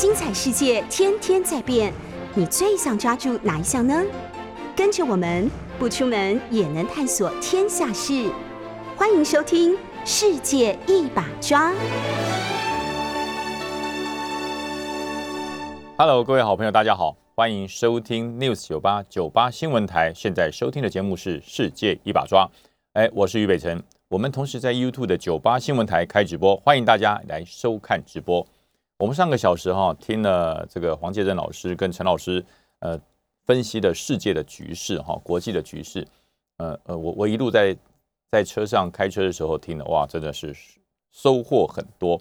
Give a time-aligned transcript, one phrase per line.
[0.00, 1.92] 精彩世界天天在变，
[2.36, 4.00] 你最想抓住哪一项呢？
[4.76, 8.30] 跟着我们不出门也能探索天下事，
[8.96, 9.72] 欢迎收听
[10.04, 11.72] 《世界一把抓》。
[15.96, 20.12] Hello，各位好朋友，大家好，欢迎收听 News 九八九八新闻台。
[20.14, 22.46] 现在收听的节目是《世界一把抓》，
[22.92, 23.82] 哎，我是于北辰。
[24.10, 28.46] 我们同时在 YouTube 的九八新闻台开直播，欢迎大家来收看直播。
[28.98, 32.44] 我们上个小时哈听了这个黄介正老师跟陈老师
[32.80, 33.00] 呃
[33.46, 36.06] 分析的世界的局势哈，国际的局势。
[36.58, 37.76] 呃呃，我我一路在
[38.30, 40.54] 在车上开车的时候听了，哇，真的是
[41.12, 42.20] 收获很多。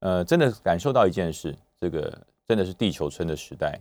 [0.00, 2.16] 呃，真的感受到一件事，这个。
[2.48, 3.78] 真的是地球村的时代，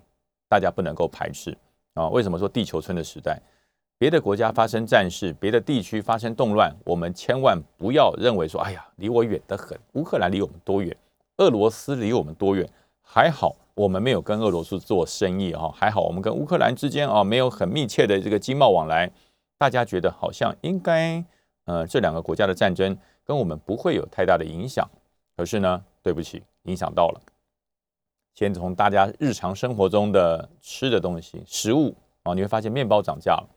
[0.49, 1.57] 大家不能够排斥
[1.93, 2.09] 啊！
[2.09, 3.41] 为什么说地球村的时代？
[3.97, 9.79] 别的国家发生战事，别的地区发生动乱，我们千万不要认为说，哎呀，离我远得很。
[9.93, 10.93] 乌克兰离我们多远？
[11.37, 12.69] 俄罗斯离我们多远？
[13.01, 19.11] 还好我们没有跟俄罗斯做生意啊，还好我们跟乌克兰之间啊没有很密切的这个经贸往来。
[19.57, 21.23] 大家觉得好像应该，
[21.65, 24.87] 呃，这两个国家的战争跟我们不会有太大的影响。
[25.35, 27.21] 可是呢，对不起，影响到了。
[28.33, 33.47] 先从大家日常生活中的吃的东西、食物啊，你会发现面包涨价了，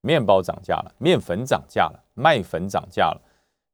[0.00, 3.20] 面包涨价了，面粉涨价了，麦粉涨价了，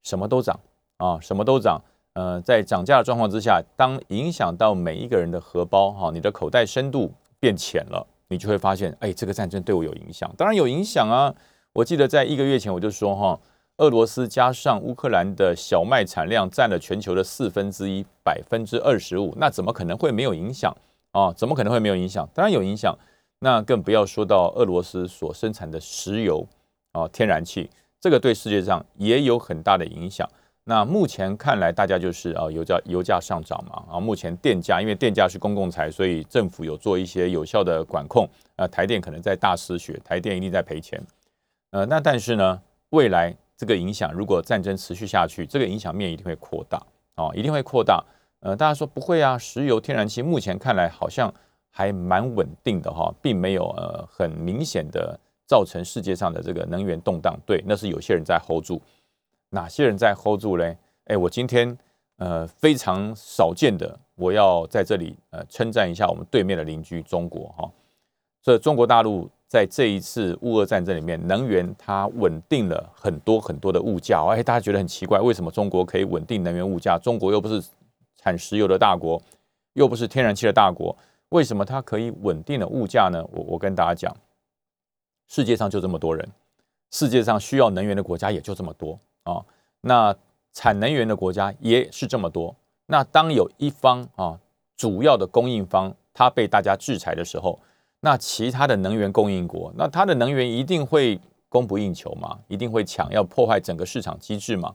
[0.02, 0.58] 什么都涨
[0.98, 1.80] 啊，什么都涨。
[2.14, 10.32] 呃，在涨价的状况之下，当影响到每一个人的荷包哈，你的口袋深度变浅了，你就会发现，哎，这个战争对我有影响。
[10.36, 11.34] 当然有影响啊！
[11.72, 13.38] 我记得在一个月前我就说哈。
[13.78, 20.72] 俄罗斯加上乌克兰的小麦产量占了全球的四分之一，百分之二十五，那怎么可能会没有影响
[21.10, 21.32] 啊？
[21.32, 22.24] 怎么可能会没有影响？
[22.32, 22.96] 当然有影响。
[23.40, 26.46] 那更不要说到俄罗斯所生产的石油
[26.92, 27.68] 啊、天然气，
[28.00, 30.24] 这个对世界上也有很大的影响。
[30.64, 38.28] 那目前看来，大家就是啊，油价油价上涨嘛啊，目前电价因为电价是公共财，所以政府有做一些有效的管控。
[38.56, 41.00] 呃，台电可能在大失血，台电一定在赔钱。
[41.70, 42.60] 呃，那但是呢，
[42.91, 43.34] 未来。
[43.56, 46.76] 这个影响，如果战争持续下去，这个影响面一定会扩大
[47.14, 48.04] 啊，一定会扩大。
[48.41, 51.32] 呃，大家说不会啊，石油、天然气目前看来好像
[51.70, 57.38] 还蛮稳定的哈，并没有呃很明显的造成世界上的这个能源动荡。
[57.47, 58.82] 对，那是有些人在 hold 住，
[59.54, 60.76] 哪些人在 hold 住嘞？
[61.06, 61.78] 哎，我今天
[62.16, 67.70] 呃非常少见的，我要在这里呃称赞一下我们对面的邻居中国哈，
[68.42, 69.31] 这中国大陆。
[69.47, 74.20] 在这一次乌俄战争里面，能源它稳定了很多很多的物价。
[74.28, 76.98] 哎，大家觉得很奇怪，为什么中国可以稳定能源物价？
[76.98, 77.62] 中国又不是
[78.16, 79.22] 产石油的大国，
[79.75, 80.97] 又不是天然气的大国，
[81.28, 83.25] 为什么它可以稳定的物价呢？
[83.31, 84.16] 我我跟大家讲，
[85.28, 86.28] 世界上就这么多人，
[86.91, 89.44] 世界上需要能源的国家也就这么多啊。
[89.82, 90.16] 那
[90.52, 92.54] 产能源的国家也是这么多。
[92.86, 94.38] 那当有一方啊，
[94.76, 97.58] 主要的供应方，它被大家制裁的时候。
[98.00, 101.18] 那其他的能源供应国，那它的能源一定会
[101.48, 104.74] 供不应求嘛，一定会抢，要破坏整个市场机制嘛。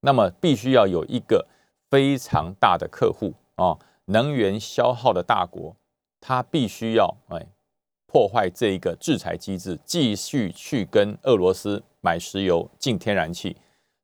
[0.00, 1.46] 那么必须要有一个
[1.88, 5.74] 非常大的客户啊，能源消耗的大国，
[6.20, 7.46] 它必须要哎
[8.06, 13.56] 破坏这一个制裁机制，继续去跟俄罗斯买石油进天然气。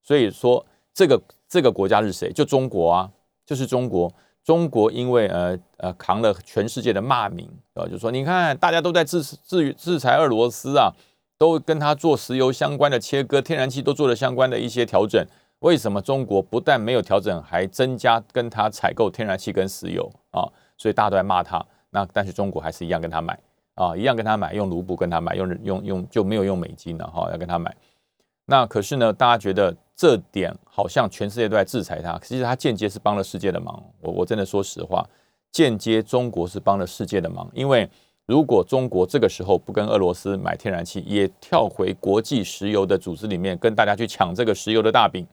[0.03, 2.33] 所以说，这个这个国家是谁？
[2.33, 3.11] 就中国啊，
[3.47, 4.13] 就是中国。
[4.45, 10.91] 中国因为呃呃扛了全世界的骂名啊，就说你看大家都在制制制裁俄罗斯啊，
[11.39, 15.25] 都跟他做石油相关的切割，天然气都做了相关的一些调整，
[15.61, 20.43] 为什么中国不但没有调整，还增加跟他采购天然气跟石油啊？
[20.77, 21.65] 所以大家都在骂他。
[21.91, 23.39] 那但是中国还是一样跟他买
[23.75, 27.73] 啊，一样跟他买，用卢布跟他买，用用用就没有用美金了哈，要跟他买。
[28.47, 33.83] 那可是呢，大家觉得这点好像全世界都在制裁他，其实他间接是帮了世界的忙。
[34.01, 35.09] 我我真的说实话，
[35.51, 37.89] 间接中国是帮了世界的忙，因为
[38.27, 45.27] 如果中国这个时候不跟俄罗斯买天然气，也跳回国际石油的组织里面跟大家去抢这个石油的大饼，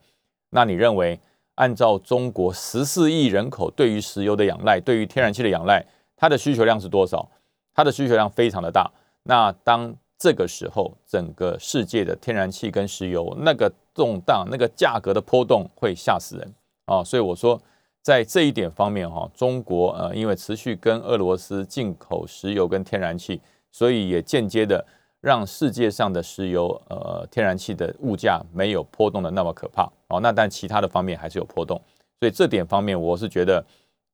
[0.50, 1.20] 那你认为
[1.56, 5.86] 按照中国十四亿人口对于石油的仰赖，对于天然气的仰赖，
[6.16, 7.30] 它的需求量是多少？
[7.74, 8.92] 它的需求量非常的大。
[9.24, 16.54] 那当这个时候，整个世界的天然气跟石油那个动荡、那个价格的波动会吓死人
[16.86, 17.04] 啊！
[17.04, 17.62] 所以我说，
[18.02, 24.86] 在这一点方面哈，中国呃，因为持续跟俄罗斯进口石油跟天然气，所以也间接的
[25.20, 30.22] 让世界上的石油呃天然气的物价没有波动的那么可怕哦。
[30.22, 31.78] 那但其他的方面还是有波动，
[32.22, 33.62] 所以这点方面我是觉得，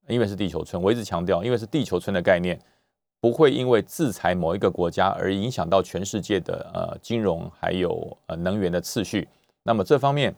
[0.08, 2.60] 因为是地球村，我一直强调，因为是地球村的概念。
[3.22, 9.28] 不会因为制裁某一个国家而影响到全世界的呃金融还有呃能源的次序。
[9.68, 10.34] 那么这方面，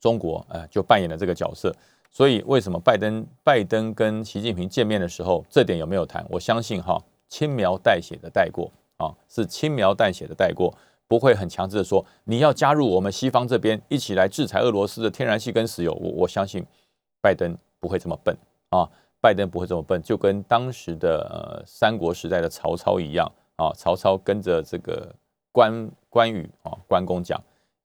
[0.00, 1.74] 中国呃就扮演了这个角色。
[2.10, 6.26] 所以为什么拜登拜登跟习近平见面的时候，这点有没有谈？
[6.28, 6.98] 我相信哈，
[7.28, 10.74] 轻描淡写的带过啊，是轻描淡写的带过，
[11.06, 15.92] 不会很强制的说你要加入我们西方这边一起来制裁俄罗斯的天然气跟石油。
[15.94, 16.64] 我我相信
[17.20, 18.36] 拜登不会这么笨
[18.70, 18.86] 啊，
[19.20, 25.14] 拜登不会这么笨，就跟当时的三国时代的曹操一样啊，曹操跟着这个
[25.50, 27.42] 关关羽啊关公讲，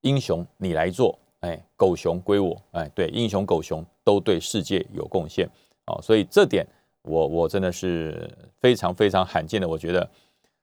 [0.07, 1.18] 英雄你来做。
[1.42, 2.59] 哎，狗熊归我！
[2.71, 5.48] 哎，对，英雄狗熊都对世界有贡献
[5.86, 6.65] 哦，所以这点
[7.04, 8.27] 我我真的是
[8.59, 10.09] 非常非常罕见的，我觉得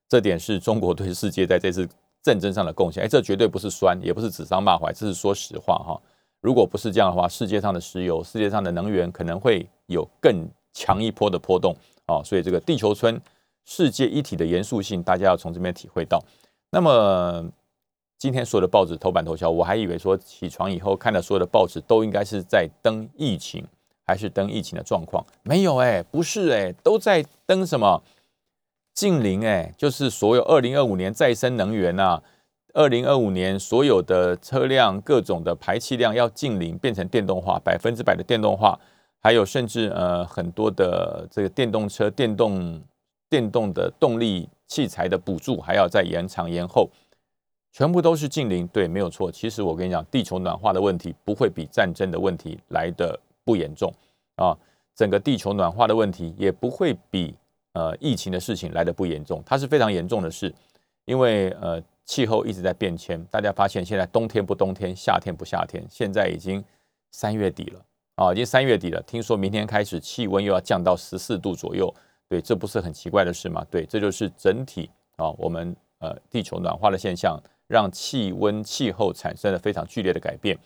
[0.09, 1.89] 这点是中国对世界在这次
[2.25, 3.05] 战争上的贡献。
[3.05, 5.97] 哎，这绝对不是酸，也不是指桑骂槐，这是说实话哈。
[6.41, 11.73] 如果不是这样的话，世界上的石油、世界上的能源可能会有更强一波的波动
[12.09, 12.21] 哦。
[12.25, 13.19] 所以这个地球村
[13.65, 16.21] 世界一体的严肃性，大家要从这边体会到。
[16.71, 17.49] 那么。
[18.25, 23.63] 今天所有的报纸头版头条，我还以为说起床以后看到所有的报纸都应该是在登疫情，
[24.07, 25.23] 还是登疫情的状况？
[25.43, 28.03] 没有哎，不是哎，都在登什么
[28.95, 32.23] 近零哎，就是所有二零二五年再生能源啊，
[32.73, 38.81] 二零二五年所有的车辆各种的排气量要近零，变成电动化，百分之百的电动化，
[39.21, 42.81] 还有甚至呃很多的这个电动车、电动
[43.29, 46.89] 电动的动力器材的补助还要再延长延后。
[47.75, 49.33] 全部都是近邻，对，没有错。
[49.33, 53.93] 其实我跟你讲，地球暖化的问题不会比战争的问题来的不严重
[54.37, 54.57] 啊。
[54.95, 57.35] 整个地球暖化的问题也不会比
[57.73, 60.55] 呃疫情的事情来的不严重，它是非常严重的事。
[61.05, 66.63] 因为呃气候一直在变迁，大家发现现在冬天不冬天，夏天不夏天，现在已经
[67.11, 67.85] 三月底了
[68.15, 69.03] 啊，已经三月底了。
[69.03, 71.93] 听说明天开始气温又要降到十四度左右，
[72.29, 73.67] 对，这不是很奇怪的事吗？
[73.69, 77.37] 对，这就是整体啊，我们呃地球暖化的现象。
[77.67, 80.59] 让气温、气候产生了非常剧烈的改变，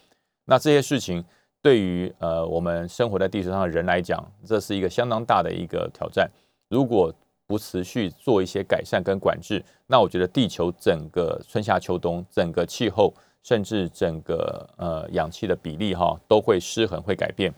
[0.45, 1.25] 那这些事情
[1.63, 6.31] 对于呃我们生活在地球上的人来讲，这是一个相当大的一个挑战。
[6.69, 7.13] 如果
[7.47, 17.55] 不持续做一些改善跟管制，那我觉得地球整个春夏秋冬、整个气候，甚至整个呃氧气的比例哈，都会失衡、会改变。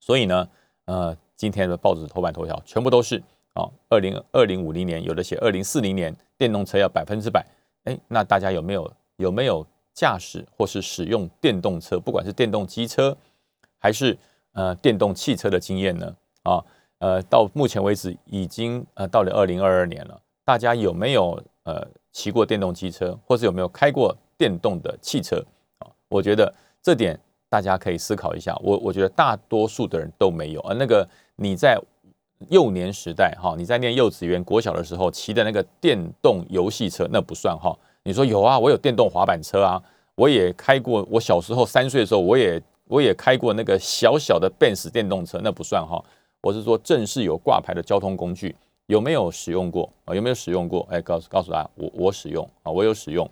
[0.00, 0.48] 所以呢，
[0.86, 3.22] 呃，今天的报纸头版头条全部都是
[3.54, 7.46] 啊，二零二零五零年，有的写二零四零年电动车要百分之百。
[7.88, 13.16] 哎，那大家有没有有没有驾驶或是使用电动车，不管是电动机车
[13.78, 14.16] 还是
[14.52, 16.14] 呃电动汽车的经验呢？
[16.42, 16.62] 啊，
[16.98, 25.42] 呃，到目前为止已经呃到了二零二二年了，大家有没有呃骑过电动机车，或是有没有开过电动的汽车？
[25.78, 26.52] 啊，我觉得
[26.82, 27.18] 这点
[27.48, 28.54] 大家可以思考一下。
[28.62, 30.60] 我我觉得大多数的人都没有。
[30.60, 31.80] 而那个你在
[32.50, 37.76] 幼年时代哈，你在念幼稚园、国小的时候骑的那个电动游戏车，那不算哈。
[38.04, 39.82] 你说有啊，我有电动滑板车啊，
[40.14, 41.06] 我也开过。
[41.10, 46.02] 我小时候三岁的时候，我也我也开过那个小小的 Benz 电动车，那不算哈。
[46.40, 48.54] 我是说正式有挂牌的交通工具，
[48.86, 50.14] 有没有使用过啊？
[50.14, 50.86] 有没有使用过？
[50.90, 53.28] 哎，告诉告诉大家，我我使用啊，我有使用，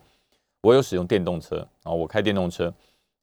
[0.63, 2.73] 我有使用电动车啊，我开电动车。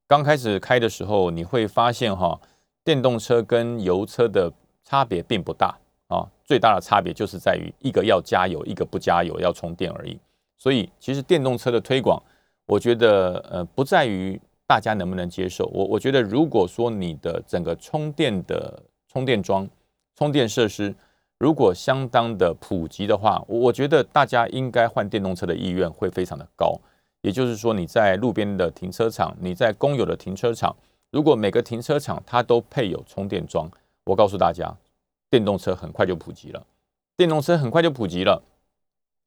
[0.07, 2.39] 刚开始开的时候，你会发现哈，
[2.85, 4.51] 电动车跟油车的。
[4.83, 5.77] 差别并不大
[6.07, 10.19] 啊，最大的差别就是在于一个要加油，一个不加油要充电而已。
[10.57, 12.21] 所以其实电动车的推广，
[12.65, 15.65] 我觉得呃不在于大家能不能接受。
[15.73, 19.67] 我我觉得如果说你的整个充电的充电桩、
[20.15, 20.93] 充电设施
[21.39, 26.79] 如果相当的普及的话，我觉得大家应该换电动车的意愿会非常的高。
[27.21, 30.75] 也就是说你在路边的停车场，你在公有的停车场，
[31.09, 33.69] 如果每个停车场它都配有充电桩。
[34.05, 34.75] 我告诉大家，
[35.29, 36.65] 电动车很快就普及了。
[37.15, 38.43] 电动车很快就普及了，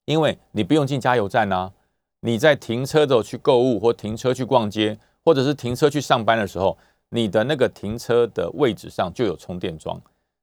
[0.05, 1.73] 因为你不用进加油站啊。
[2.21, 6.77] 你在停车的时候去购物，或停车去逛街，或者是停车去上班的时候，
[7.11, 10.01] 你的那个停车的位置上就有充电桩。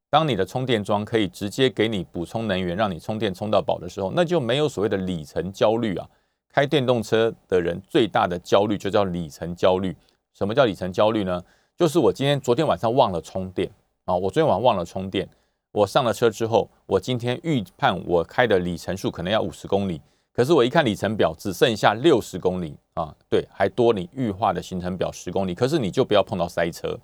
[0.09, 6.07] 当你的充电桩可以直接给你补充能源，让你充电充到饱的时候，那就没有所谓的里程焦虑啊。
[6.49, 9.95] 开电动车的人最大的焦虑就叫里程焦虑。
[10.33, 11.43] 什么叫里程焦虑呢？
[11.75, 13.69] 就是我今天昨天晚上忘了充电。
[14.05, 15.27] 啊，我昨天晚上忘了充电。
[15.71, 20.01] 我上了车之后，我今天预判我开的里程数可能要五十公里，
[20.33, 25.55] 可是我一看里程表，只剩下六十公里啊，对，还多你预化的行程表十公里。
[25.55, 26.99] 可是你就不要碰到塞车，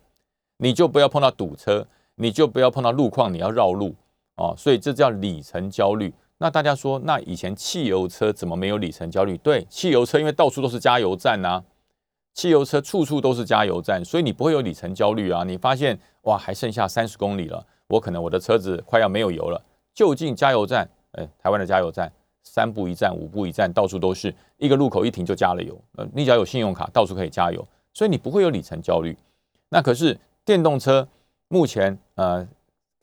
[0.57, 3.95] 你就不要碰到堵车，你就不要碰到路况，你要绕路
[4.35, 4.53] 啊。
[4.57, 6.13] 所以这叫里程焦虑。
[6.37, 9.37] 那大家说，那以前汽油车怎么没有里程焦虑？
[9.37, 11.63] 对，汽油车因为到处都是加油站呐。
[12.33, 15.43] 汽油车处处都是加油站，所以你不会有里程焦虑啊！
[15.43, 19.61] 你发现哇，还剩下三十公里了，我可能我的车子快要没有油了，
[19.93, 20.89] 就近加油站。
[21.13, 22.11] 哎，台湾的加油站
[22.43, 25.75] 三步一站，五步一站，到处都是一个路口一停就加了油。
[25.97, 27.67] 呃，你只要有信用卡，到处可以加油。
[27.93, 29.17] 所以你不会有里程焦虑。
[29.69, 31.05] 那可是电动车
[31.47, 32.47] 目前呃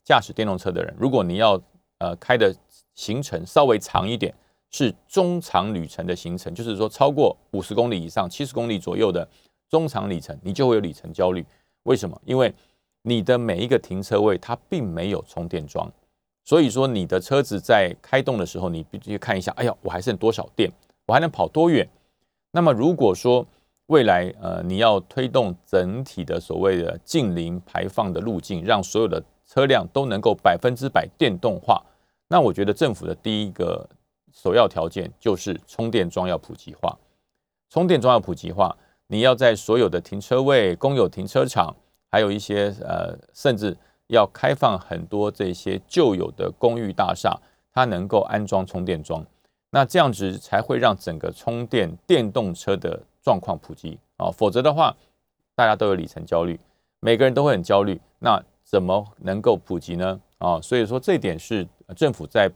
[0.04, 1.60] 驾驶电动车的人，如果你要
[1.98, 2.54] 呃开的
[2.94, 4.32] 行程稍微长一点，
[4.76, 9.26] 是中长旅程的行程，就是说超过五十公里以上、七十公里左右的
[9.70, 11.42] 中长里程，你就会有里程焦虑。
[11.84, 12.20] 为什么？
[12.26, 12.52] 因为
[13.00, 15.90] 你的每一个停车位它并没有充电桩，
[16.44, 20.70] 所以说你的车子在开动的时候，你必须看一下，哎呀，我还剩多少电，
[21.06, 21.88] 我还能跑多远？
[22.50, 23.46] 那么如果说
[23.86, 31.82] 未来呃你要推动整体的所谓的近零排放的路径，让所有的车辆都能够百分之百电动化，
[32.28, 33.88] 那我觉得政府的第一个
[34.36, 36.96] 首要条件就是充电桩要普及化，
[37.70, 38.76] 充电桩要普及化，
[39.08, 41.74] 你要在所有的停车位、公有停车场。
[42.08, 43.76] 还有一些呃，甚至
[44.06, 47.36] 要开放很多这些旧有的公寓大厦，
[47.74, 49.26] 它能够安装充电桩，
[49.70, 54.96] 那这样子才会让整个充电电动车的状况普及啊，否则的话，
[55.54, 56.58] 大家都有里程焦虑，
[57.00, 60.18] 每个人都会很焦虑，那怎么能够普及呢？
[60.38, 62.50] 啊，所以说这点是政府在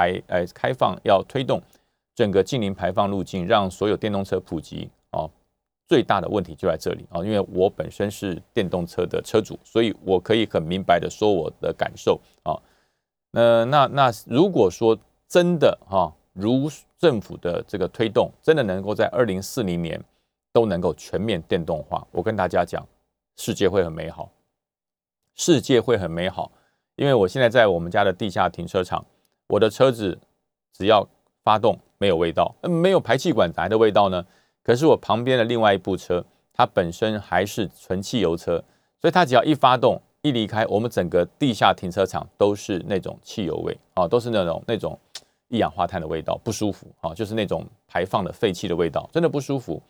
[0.00, 1.60] 排呃开放要推动
[2.14, 5.28] 整个近零排放路径，让所有电动车普及啊。
[5.86, 12.56] 最大的问题就在这里啊，因为我本身是电动车的车主，所以我可以很明白的说我的感受啊。
[13.32, 14.96] 那那那如果说
[15.28, 20.02] 真的哈，如政府的这个推动，真的能够在二零四零年
[20.52, 22.86] 都能够全面电动化，我跟大家讲，
[23.36, 24.30] 世界会很美好，
[25.34, 26.52] 世界会很美好。
[26.94, 29.04] 因为我现在在我们家的地下停车场，
[29.50, 30.16] 我的车子
[30.72, 31.04] 只要
[31.42, 34.24] 发动没有味道，没有排气管来的味道呢。
[34.62, 38.62] 可是我旁边的另外一部车，它本身还是纯汽油车，
[39.00, 44.96] 所以它只要一发动、一离开，我们整个地下停车场都是那种汽油味啊，都是那种那种
[45.48, 49.82] 一氧化碳的味道，不舒服啊，就是那种排放的废气的味道，真的不舒服。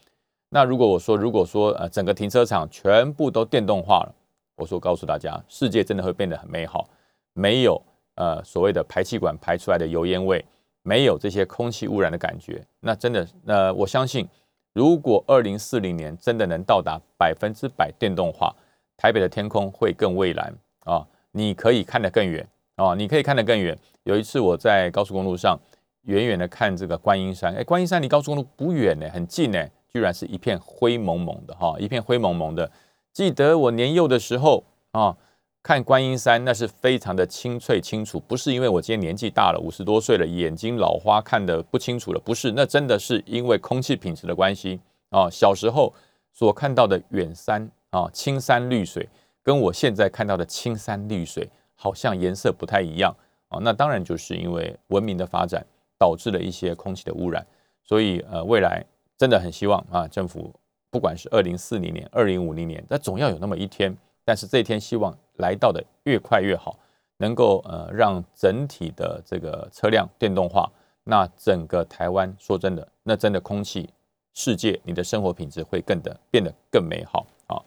[0.49, 4.15] 那如果我说，如果说呃整个停车场全部都电动化了，
[4.57, 6.89] 我说告诉大家，世界真的会变得很美好，
[7.35, 7.81] 没有
[8.21, 10.45] 呃所谓的排气管排出来的油烟味，
[10.83, 14.29] 没有这些空气污染的感觉，那真的，那我相信。
[14.73, 18.55] 如果二零四零年真的能到达百分之百电动化，
[18.97, 21.05] 台北的天空会更蔚蓝啊！
[21.33, 22.47] 你可以看得更远
[22.77, 22.95] 啊！
[22.95, 23.77] 你可以看得更远。
[24.05, 25.59] 有一次我在高速公路上
[26.03, 32.71] 远远的看这个观音山，哎，观音山离高速公路不远呢，很近呢，居然是一片灰蒙蒙的哈，一片灰蒙蒙的。
[33.13, 34.63] 记得我年幼的时候
[34.93, 35.17] 啊。
[35.63, 45.29] 看观音山，那是非常的清脆清楚，不是因为我今天年纪大了，五十多岁了，眼睛老花看得不清楚了，不是，那真的是因为空气品质的关系啊。
[45.31, 45.93] 小时候
[46.33, 49.07] 所看到的远山啊，青山绿水，
[49.43, 53.15] 跟我现在看到的青山绿水好像颜色不太一样
[53.49, 53.59] 啊。
[53.61, 55.65] 那当然就是因为文明的发展
[55.99, 57.47] 导致了一些空气的污染，
[57.85, 58.83] 所以呃，未来
[59.19, 60.55] 真的很希望啊，政府
[60.91, 63.95] 不管是二零四零年、二零五零年，那总要有那么一天。
[64.31, 66.79] 但是这一天希望来到的越快越好，
[67.17, 70.71] 能够呃让整体的这个车辆电动化，
[71.03, 73.91] 那整个台湾说真的，那真的空气
[74.33, 77.59] 世界，你的生活品质会更的变得更美好啊。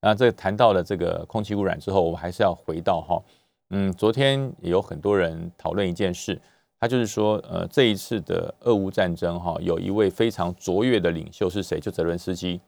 [0.00, 3.22] 那这谈到了这个空气污染之后，我们还是要回到哈，
[3.68, 6.40] 嗯，昨天也有很多人讨论一件事，
[6.80, 11.78] 他就是说呃这一次的俄乌战争哈，有一位非常卓越的领袖是谁？
[11.78, 12.58] 就泽伦斯基。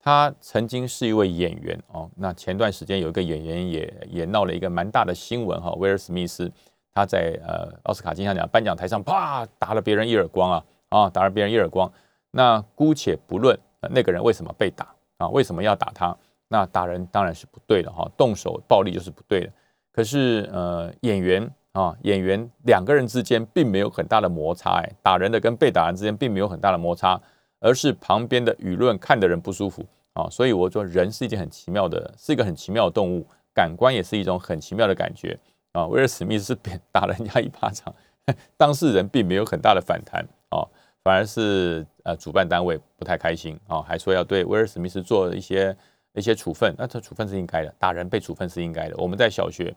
[0.00, 6.50] 他曾经是一位演员哦，那前段时间有一个演员也也闹了一个蛮大的新闻哈，威尔史密斯
[6.94, 11.92] 他在呃奥斯卡金像奖颁奖台上啪打了别人一耳光啊啊打了别人一耳光，
[12.30, 13.58] 那姑且不论
[13.90, 16.16] 那个人为什么被打啊，为什么要打他？
[16.48, 19.52] 那打人当然是不对的哈，动手暴力就是不对的。
[19.92, 27.20] 可是呃演员啊演员两个人之间并没有很大的摩擦哎，打人的跟被打人之间并没有很大的摩擦。
[27.60, 35.38] 而是旁边的舆论看的人不舒服啊，所以我说人是一件很奇妙的，是一个很奇妙的动物，感官也是一种很奇妙的感觉
[35.72, 35.86] 啊。
[35.86, 37.94] 威尔史密斯是扁打人家一巴掌，
[38.56, 40.66] 当事人并没有很大的反弹啊，
[41.02, 45.76] 反而是呃主办单位不太开心啊，还说要对威尔史密斯做一些
[46.14, 48.96] 一些处分，那这处分是应该的，打人被处分是应该的。
[48.98, 49.74] 我们在小学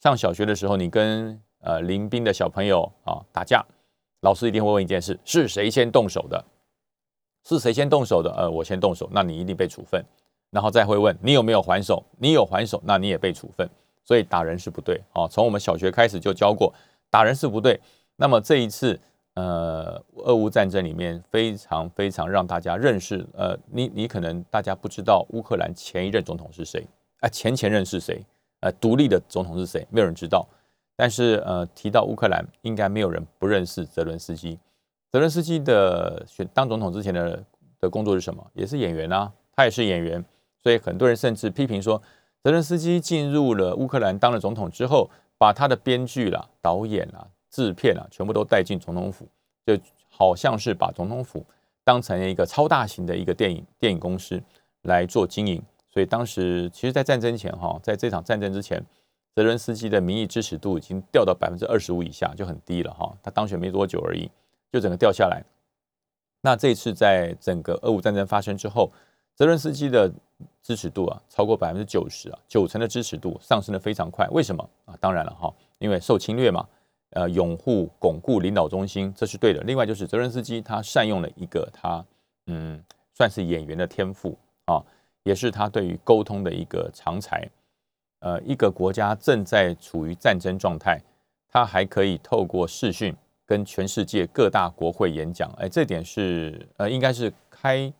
[0.00, 3.64] 上小学的时候，你跟呃临兵的小朋友啊打架，
[4.22, 6.44] 老师一定会问一件事：是谁先动手的？
[7.56, 8.30] 是谁先动手的？
[8.36, 10.04] 呃，我先动手，那你一定被处分，
[10.50, 13.68] 然后再会问你有没有还手，你有还手，那你也被处分。
[14.04, 15.28] 所以打人是不对哦。
[15.30, 16.72] 从我们小学开始就教过，
[17.10, 17.78] 打人是不对。
[18.16, 18.98] 那么这一次，
[19.34, 26.86] 呃，俄乌战争里面非常非常让大家认识，呃，你你可能大家不知道乌克兰前一任总统是谁，
[27.20, 28.24] 啊，前前任是谁？
[28.60, 29.86] 呃，独立的总统是谁？
[29.90, 30.46] 没有人知道。
[30.96, 34.58] 但是呃，提到乌克兰，应该没有人不认识泽伦斯基。
[35.10, 37.42] 泽伦斯基的选当总统之前的
[37.80, 38.44] 的工作是什么？
[38.54, 40.24] 也是演员啊，他也是演员，
[40.62, 42.02] 所以很多人甚至批评说，
[42.42, 49.26] 泽伦斯基进入了乌克兰当了总统之后，把他的编剧啦、导演啦、制片啊，全部都带进总统府，
[49.64, 49.78] 就
[50.10, 51.46] 好像是把总统府
[51.84, 54.42] 当成一个超大型的一个电影电影公司
[54.82, 55.62] 来做经营。
[55.88, 58.84] 所以当时其实，在战争前哈，在这场战争之前，
[59.34, 63.16] 泽伦斯基的民意支持度已经掉到百分之二十五以下，就很低了哈。
[63.22, 64.30] 他当选没多久而已，
[64.72, 65.42] 就整个掉下来。
[66.40, 68.90] 那这一次在整个俄乌战争发生之后，
[69.34, 70.12] 泽伦斯基的
[70.62, 74.26] 支持度啊超过百分之九十啊，九成的支持度上升的非常快。
[74.28, 74.96] 为什么啊？
[75.00, 76.66] 当然了哈，因为受侵略嘛，
[77.10, 79.60] 呃，拥护巩固领导中心，这是对的。
[79.62, 82.04] 另外就是泽伦斯基他善用了一个他
[82.46, 82.82] 嗯
[83.14, 84.80] 算是演员的天赋啊，
[85.24, 87.48] 也是他对于沟通的一个长才。
[88.20, 91.00] 呃，一个国家正在处于战争状态，
[91.48, 93.14] 他还可以透过视讯。
[93.48, 97.90] 跟全世界各大国会演讲，哎，这点是呃，应该是开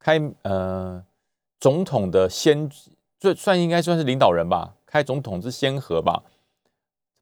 [0.00, 1.00] 开呃
[1.60, 2.68] 总统的先，
[3.20, 6.24] 这算应该算是领导人吧，开总统之先河吧。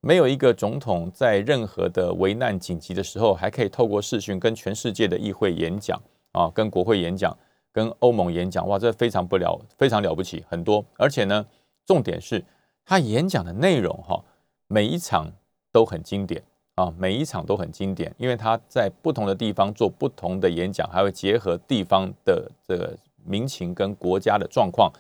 [0.01, 6.01] 没有一个总统在任何的危难紧急的时候，还可以透过视讯跟全世界的议会演讲
[6.33, 7.37] 啊，跟国会演讲，
[7.71, 10.83] 跟欧盟演讲，哇，这非常不了，非常了不起，很多。
[10.97, 11.45] 而且呢，
[11.85, 12.43] 重点是
[12.87, 14.25] 他演讲的内容哈，
[14.69, 15.31] 每一场
[15.71, 16.43] 都很经典。
[16.83, 24.93] 啊，每一场都很经典，因为他在不同的地方做不同的演讲，还会结合地方的这个民情跟国家的状况，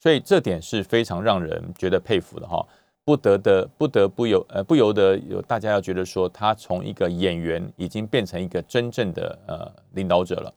[0.00, 2.66] 所以这点是非常让人觉得佩服的哈。
[3.04, 10.52] 不得的，不得不有呃，不由得有大家要觉得说，他从一个演员已经变成一个真正的呃领导者了。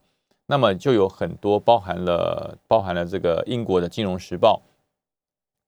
[0.46, 4.60] 那么就有很多包含了包含了这个英国的《金融时报》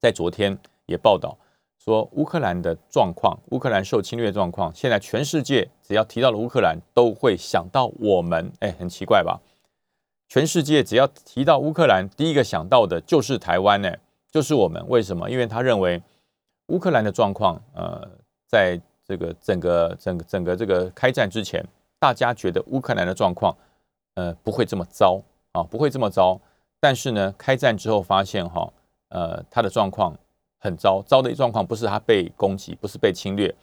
[0.01, 1.37] 在昨天也报道。
[1.87, 9.41] 说乌克兰的状况，乌克兰受侵略状况，现在全世界只要提到了乌克兰，都会想到我们，哎，很奇怪吧？
[10.29, 13.95] 全世界只要提到乌克兰，第一个想到的就是台湾，呢，
[14.33, 14.85] 就是我们。
[14.89, 15.31] 为什么？
[15.31, 16.03] 因为他认为
[16.67, 18.03] 乌克兰的状况，呃，
[18.49, 21.65] 在这个整个整个整个这个开战之前，
[22.01, 23.57] 大家觉得乌克兰的状况，
[24.17, 26.41] 呃，不会这么糟啊，不会这么糟。
[26.81, 28.73] 但是呢，开战之后发现，哈，
[29.11, 30.13] 呃，他的状况。
[30.59, 33.55] 很糟糟的状况，不是他被攻击，不是被侵略，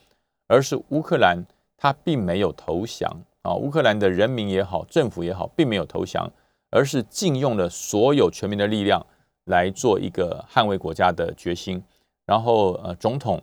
[0.47, 1.43] 而是乌克兰
[1.75, 3.53] 他并没有投降啊！
[3.55, 6.31] 乌克兰的人民也好，政府也好，并没有投降，
[6.69, 9.05] 而是禁用了所有全民的力量
[9.45, 11.83] 来做一个捍卫国家的决心。
[12.25, 13.41] 然后，呃，总统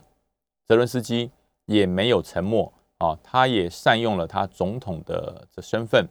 [0.65, 1.29] 泽伦斯基
[1.65, 6.07] 也没有沉默啊，他也善用了他总统的这身份，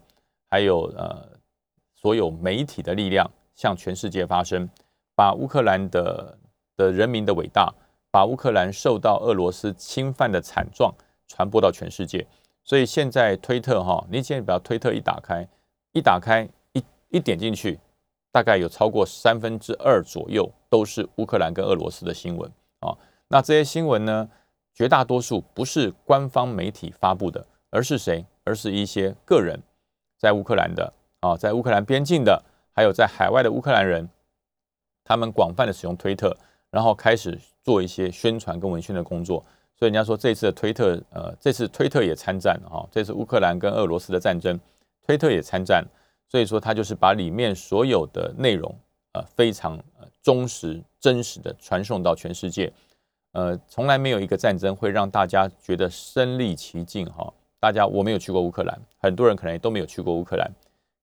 [0.51, 1.27] 还有呃
[1.97, 4.69] 所有媒体的力量，向全世界发声，
[5.17, 6.37] 把乌克兰的。
[6.81, 7.73] 的人民的伟大，
[8.11, 10.95] 把乌克兰受到俄罗斯侵犯的惨状
[11.29, 12.27] 传播到全世界。
[12.65, 15.47] 所以现在推特哈，你现在把推特一打开，
[15.93, 17.79] 一打开一一点进去，
[18.33, 22.97] 大概有超过三分之二左右都是乌克兰跟俄罗斯的新闻啊。
[23.29, 24.29] 那这些新闻呢，
[24.75, 28.25] 绝大多数不是官方媒体发布的，而是谁？
[28.45, 29.61] 而是一些个人
[30.19, 34.09] 在乌克兰的啊，在乌克兰边境的，还有在海外的乌克兰人，
[35.05, 36.37] 他们广泛的使用推特。
[36.71, 39.45] 然后开始做一些宣传跟文宣的工作，
[39.77, 44.59] 所以人家说这次的推特，呃，这次推特也参战哈，这次乌克兰跟俄罗斯的战争，
[45.07, 45.85] 推特也参战，
[46.29, 48.75] 所以说他就是把里面所有的内容，
[49.13, 49.79] 呃，非常
[50.23, 52.73] 忠实、真实的传送到全世界，
[53.33, 57.33] 呃，从来没有一个战争会让大家觉得身临其境哈。
[57.59, 60.51] 大家我没有去过乌克兰，很多人可能也都没有去过乌克兰，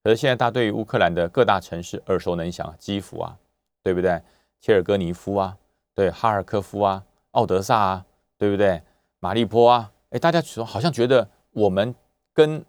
[0.02, 3.36] 可是现在大家对于乌克兰的各大城市耳熟能详，基辅啊，
[3.82, 4.20] 对不对？
[4.60, 5.56] 切尔戈尼夫啊，
[5.94, 8.82] 对，哈尔科夫啊，奥德萨啊，对不对？
[9.20, 11.94] 马利坡啊，哎，大家说好像觉得我们
[12.32, 12.64] 跟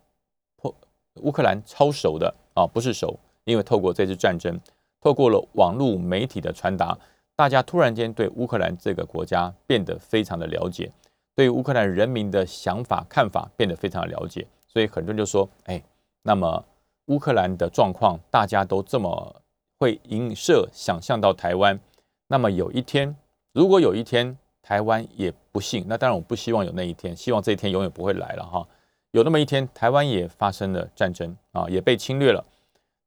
[0.55, 0.73] 破
[1.21, 4.59] 乌克兰超熟的啊，不是熟，因为透过这次战争，
[5.01, 6.97] 透过了网络媒体的传达，
[7.35, 10.91] 大家突然间对乌克兰这个国家变得非常的了解，
[11.35, 15.83] 对乌克兰人民的想法看法变得非常的了解，所以很多人就说，哎，
[16.21, 16.63] 那么
[17.05, 19.38] 乌克兰的状况，大家都这么。
[19.79, 21.79] 会映射想象到台湾，
[22.27, 23.15] 那么有一天，
[23.53, 28.67] 如果有一天台湾也不幸，那当然我不希望有那一天，希望这一天永远不会来了哈。
[29.11, 32.45] 有那么一天，台湾也发生了战争啊，也被侵略了，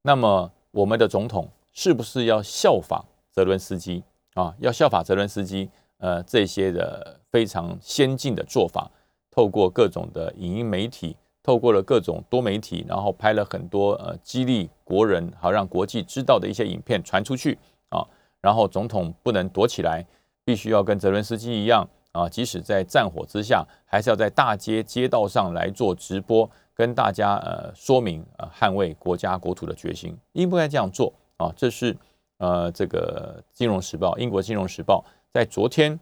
[0.00, 4.02] 那么我们的总统是不是要效仿泽伦斯基
[4.34, 4.54] 啊？
[4.58, 8.90] 要效仿泽伦斯基，呃，这些的非常先进的做法，
[9.30, 11.16] 透过各种的影音媒体。
[11.42, 18.06] 透过了各种多媒体，然后拍了很多呃激励国人，好让国际知道的一些影片传出去啊。
[18.40, 20.06] 然后总统不能躲起来，
[20.44, 31.96] 必须要跟泽伦斯基一样啊，即使在战火之下，还是要在大街街道上来做直播，跟大家呃说明呃捍卫国家国土的决心，应不该这样做啊，这是
[32.38, 35.98] 呃这个《金融时报》英国《金融时报》在昨天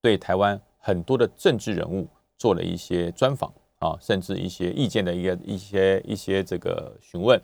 [0.00, 7.40] 对台湾很多的政治人物做了一些专访啊，甚至一些意见的一个一些一些这个询问。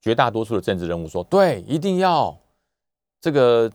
[0.00, 2.36] 绝大多数的政治人物说：“对，一定要
[3.20, 3.70] 这个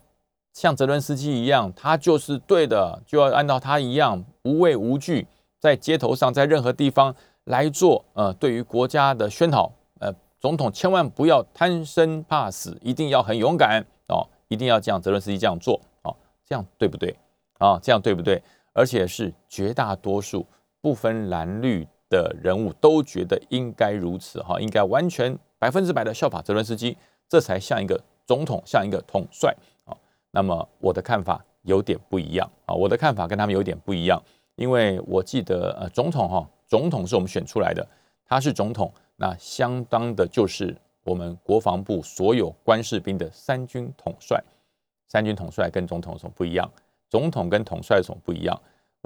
[0.51, 5.25] 像泽伦斯基一样，他就是对的，就要按照他一样无畏无惧，
[5.57, 8.03] 在街头上，在任何地方来做。
[8.11, 9.71] 呃，对于国家的宣讨，
[10.01, 16.13] 呃，总统千万不要贪生怕死，一定要很勇敢哦，一定要这样，泽伦斯基这样做哦，
[16.45, 17.15] 这样对不对
[17.59, 17.79] 啊？
[17.81, 18.43] 这样对不对？
[18.73, 20.45] 而且是绝大多数
[20.87, 26.95] 不分蓝绿的人物都觉得应该如此哈，应该完全。”百分之百的效法泽伦斯基，
[27.27, 29.91] 这才像一个总统，像一个统帅啊。
[30.31, 34.23] 那么我的看法有点不一样啊，我的看法跟他们有点不一样，
[34.55, 37.85] 因为我记得呃，总统哈，总统是我们选出来的，
[38.25, 40.73] 他是总统，那相当的就是
[41.03, 44.41] 我们国防部所有官士兵的三军统帅。
[45.09, 46.71] 三军统帅跟总统有什么不一样？
[47.09, 48.57] 总统跟统帅有什么不一样？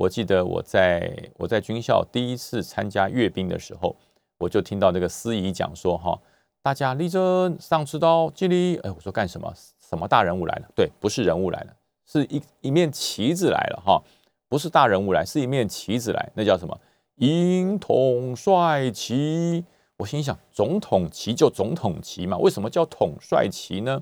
[0.02, 3.96] 我记得我在我在军校第一次参加阅兵的时候，
[4.40, 6.20] 我就听到那个司仪讲说哈。
[6.64, 8.78] 大家立正，上刺刀，敬礼。
[8.78, 9.52] 哎，我说干什么？
[9.80, 10.68] 什么大人物来了？
[10.76, 11.74] 对，不是人物来了，
[12.06, 14.02] 是一一面旗子来了哈。
[14.50, 16.32] 不是大人物来，是一面旗子来。
[16.34, 16.80] 那叫什么？
[17.18, 19.64] 迎统帅旗。
[19.98, 24.02] 我心想，总统旗就总统旗嘛，为什么叫统帅旗呢？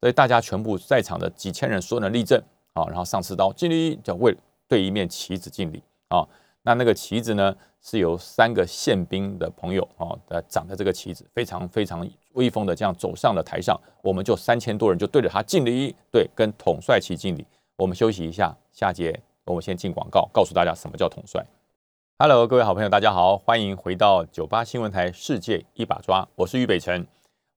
[0.00, 2.38] 所以大家全部在场的几千人，所有人立正
[2.74, 4.36] 啊，然后上刺刀，敬礼，就为
[4.70, 6.26] 对一面旗子敬礼啊。
[6.62, 7.54] 那那个旗子呢？
[7.82, 13.74] 是由三个宪兵的朋友啊，呃，掌的这个旗子，非常非常威风的这样走上了台上。
[14.02, 17.46] 我们就三千多人就对着他敬礼，对，跟统帅旗敬礼。
[17.76, 21.42] 我们休息一下，下节我们先进广告，告诉大家什么叫统帅。
[22.18, 27.06] Hello，各位好朋友，大家好，欢迎回到九八新闻台《世界一把抓》，我是俞北辰。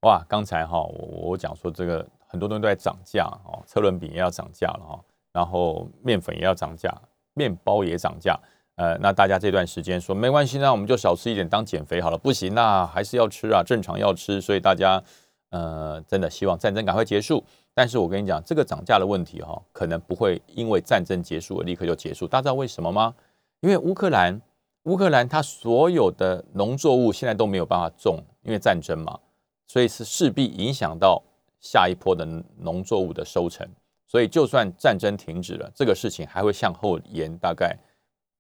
[0.04, 6.90] 哇，刚才哈，我我讲说这个很多东西都在涨价哦，车轮饼也要涨价了哈，然后面粉也要涨价，
[7.34, 8.40] 面包也涨价。
[8.76, 12.18] 呃，那大家这段时间说没关系，那我们就少吃一点当减肥好了。
[12.18, 14.40] 不行，那还是要吃啊，正常要吃。
[14.40, 15.04] 所以大家，
[15.50, 17.44] 呃，真的希望战争赶快结束。
[17.76, 22.28] 但是我跟你讲，这个涨价的问题哈，可能不会因为战争结束而立刻就结束。
[22.28, 23.14] 大家知道为什么吗？
[23.62, 24.42] 因为乌克兰，
[24.84, 29.20] 乌克兰它所有的农作物现在都没有办法种，因为战争嘛，
[29.68, 31.22] 所以是势必影响到
[31.60, 32.26] 下一波的
[32.58, 33.68] 农作物的收成。
[34.14, 37.76] 所以就算战争停止了，这个事情还会向后延，大概。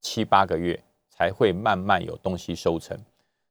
[0.06, 0.78] 七八个月
[1.10, 2.98] 才会慢慢有东西收成，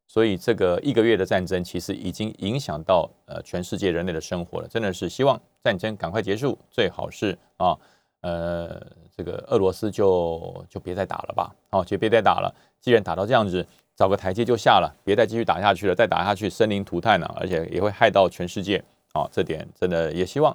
[0.06, 4.68] 所以这个一个月的战争其实已经影响到呃全世界人类的生活了。
[4.68, 7.74] 真的是希望战争赶快结束，最好是啊
[8.20, 8.78] 呃
[9.16, 12.54] 这个俄罗斯就就别再打了吧，哦就别再打了。
[12.82, 15.94] 既然打到这样子，找个台阶就下了，别再继续打下去了。
[15.94, 18.76] 再打下去，生灵涂炭了，而且也会害到全世界
[19.14, 19.26] 啊。
[19.32, 20.54] 这点真的也希望。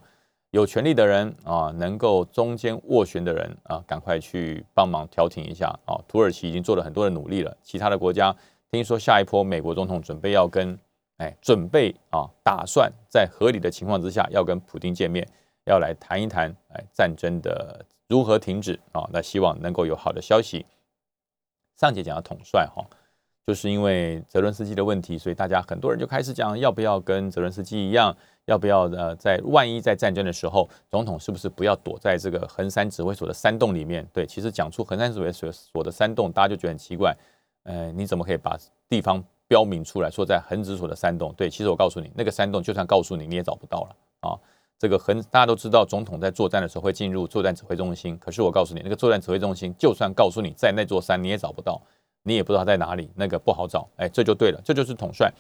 [0.58, 6.02] 有权利的人啊，能够中间斡旋的人啊，赶快去帮忙调停一下啊！
[6.08, 8.36] 土耳其已经做了很多的努力了，其他的国家
[8.72, 10.76] 听说下一波美国总统准备要跟
[11.18, 15.28] 哎准备啊，打算在合理的情况之下要跟普京见面，
[15.66, 19.08] 要来谈一谈哎战争的如何停止啊！
[19.14, 20.66] 那希望能够有好的消息。
[21.80, 22.84] 上节讲到统帅哈。
[23.46, 28.14] 就是因为泽伦斯基的问题，所以大家很多人就开始讲，要不要跟泽伦斯基一样，
[28.48, 34.08] 要不要呃，在万一在战争的时候，总统是不是不要躲在这个横山指挥所的山洞里面？
[34.14, 37.16] 对，其实讲出横山指挥所所的山洞，大家就觉得很奇怪，
[37.64, 38.58] 呃，你怎么可以把
[38.88, 41.34] 地方标明出来，说在横指所的山洞？
[41.36, 44.40] 对，其实我告诉你，那个山洞就算告诉你，你也找不到了啊。
[44.80, 51.82] 这个横大家都知道，总统在作战的时候会进入作战指挥中心，可是我告诉你，那个作战指挥中心就算告诉你在那座山，你也找不到。
[52.24, 55.32] 你也不知道在哪里，那个不好找，哎，这就对了，这就是统帅。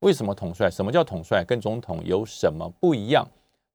[0.00, 0.70] 为什么统帅？
[0.70, 1.44] 什么叫统帅？
[1.44, 3.26] 跟总统有什么不一样？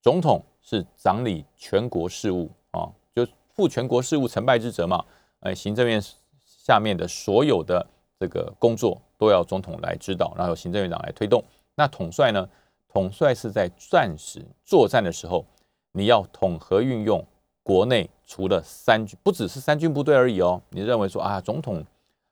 [0.01, 5.03] 总统是掌理全国事务啊，就负全国事务成败之责嘛。
[5.41, 6.01] 哎，行政院
[6.45, 7.85] 下面的所有的
[8.19, 11.43] 这个工作都要总统来指导，然后由行政院长来推动。
[11.75, 12.47] 那统帅呢？
[12.87, 15.45] 统帅是在战时作战的时候，
[15.93, 17.25] 你要统合运用
[17.63, 20.61] 国内除了三军，不只是三军部队而已哦。
[20.69, 21.85] 你认为说啊，总统？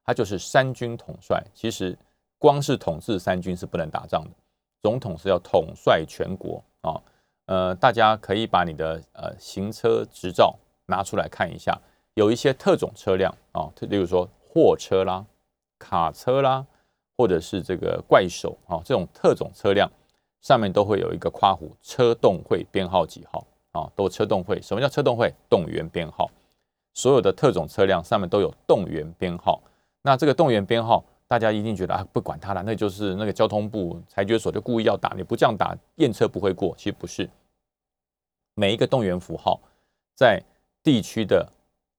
[0.03, 1.97] 他就是三军统帅，其实
[2.39, 4.31] 光是统治三军是不能打仗的，
[4.81, 6.99] 总统是要统帅全国啊。
[7.45, 11.77] 呃，大家可以把你的呃行车执照拿出来看一下，
[12.13, 15.25] 有一些特种车辆啊，特例如说货车啦、
[15.77, 16.65] 卡车啦，
[17.17, 19.91] 或者是这个怪手啊，这种特种车辆
[20.41, 24.61] 上面都会有一个夸虎车动会编号几号啊，都车动会。
[24.61, 25.33] 什么叫车动会？
[25.49, 26.29] 动员编号。
[26.93, 29.61] 所有的特种车辆上面都有动员编号。
[30.03, 36.73] 那这个动员编号大家一定觉得啊，不管他了，那就是那个交通部裁决所就故意要打，你不这样打，验车不会过。
[36.75, 37.29] 其实不是，
[38.55, 39.61] 每一个动员符号
[40.15, 40.41] 在
[40.81, 41.47] 地区的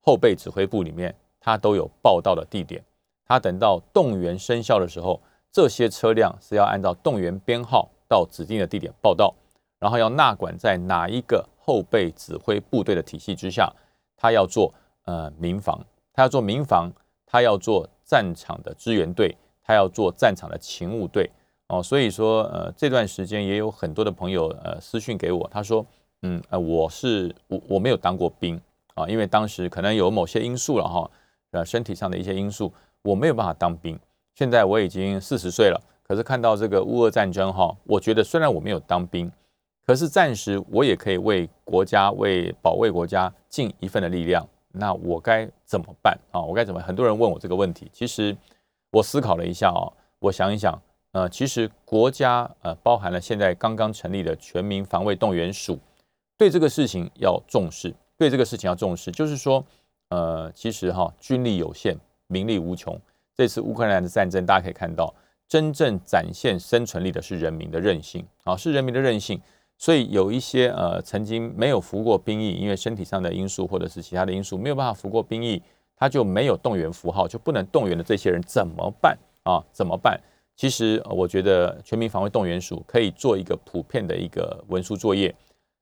[0.01, 2.85] 后备指挥部里面，它都有报道的地点。
[3.25, 5.21] 它等到动员生效的时候，
[5.53, 9.33] 这些车辆是要按照动员编号到指定的地点报道，
[9.79, 13.73] 然后要纳管在哪一个后备指挥部队的体系之下，
[14.17, 15.81] 他要做呃民防，
[16.13, 16.91] 他要做民防，
[17.25, 17.89] 他要做。
[18.11, 21.31] 战场的支援队，他要做战场的勤务队
[21.69, 25.87] 哦，所以说呃这段时间也有很多的朋友呃私讯给我，他说
[26.23, 28.61] 嗯呃我是我我没有当过兵
[28.95, 31.09] 啊，因为当时可能有某些因素了哈，
[31.53, 33.97] 呃身体上的一些因素，我没有办法当兵。
[34.35, 39.31] 现在我已经四十岁了，可是看到这个乌俄战争哈，我觉得虽然我没有当兵，
[39.87, 44.45] 可是暂时我也可以为国家为保卫国家尽一份的力量。
[44.73, 46.41] 那我该怎么办啊？
[46.41, 46.81] 我该怎么？
[46.81, 47.91] 很多人问我这个问题。
[47.93, 48.37] 其实
[48.91, 50.81] 我思考了一下啊，我想一想，
[51.13, 55.79] 呃，其实国家呃包含了现在刚刚成立的全民防卫动员署，
[56.37, 59.11] 对这个事情要重视，对这个事情要重视。
[59.11, 59.65] 就是说，
[60.11, 61.97] 呃，其实哈军力有限，
[62.29, 62.99] 民力无穷。
[63.35, 65.15] 这次乌克兰的战争，大家可以看到，
[65.49, 69.41] 真正展现生存力的是人民的韧性啊，是人民的韧性。
[69.81, 75.63] 所以有一些呃曾经没有服过兵役，因为身体上的因素或者是其他的因素没有办法服过兵役，
[75.97, 79.65] 他就没有动员符号，就不能动员的这些人怎么办啊？
[79.73, 80.21] 怎么办？
[80.55, 85.35] 其实我觉得全民防卫动员署可以做一个普遍的一个文书作业，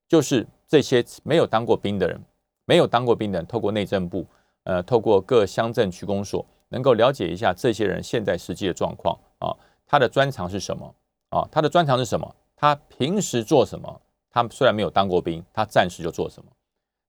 [0.06, 2.20] 就是这些没有当过兵的人，
[2.66, 4.24] 没有当过兵的人，透过内政部，
[4.62, 9.50] 呃，透过各乡镇区公所，能够了解一下这些人现在实际的状况啊，
[9.88, 10.94] 他的专长是什么
[11.30, 11.48] 啊？
[11.50, 12.32] 他的专长是什么？
[12.60, 14.00] 他平时做什么？
[14.28, 16.50] 他虽然没有当过兵，他暂时就做什么？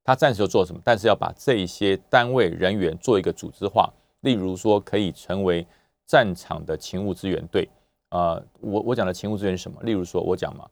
[0.03, 0.79] 他暂时就做什么？
[0.85, 5.65] 但是要把这些单位人员做一个组织化，例如说可以成为
[6.05, 7.67] 战场的勤务支援队。
[8.09, 9.81] 啊，我我讲的勤务支援是什么？
[9.81, 10.67] 例如说，我讲嘛，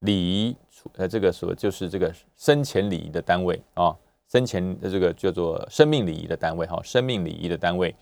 [0.00, 0.56] 礼仪，
[0.94, 3.94] 呃，这个所就是这个生前礼仪的单位啊，
[4.26, 7.94] 生前的这个叫做生命礼仪的单位哈，生命礼仪的单位，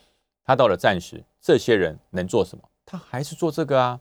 [0.44, 2.64] 他到了战时，这些人能做什么？
[2.84, 4.00] 他还是做这个啊？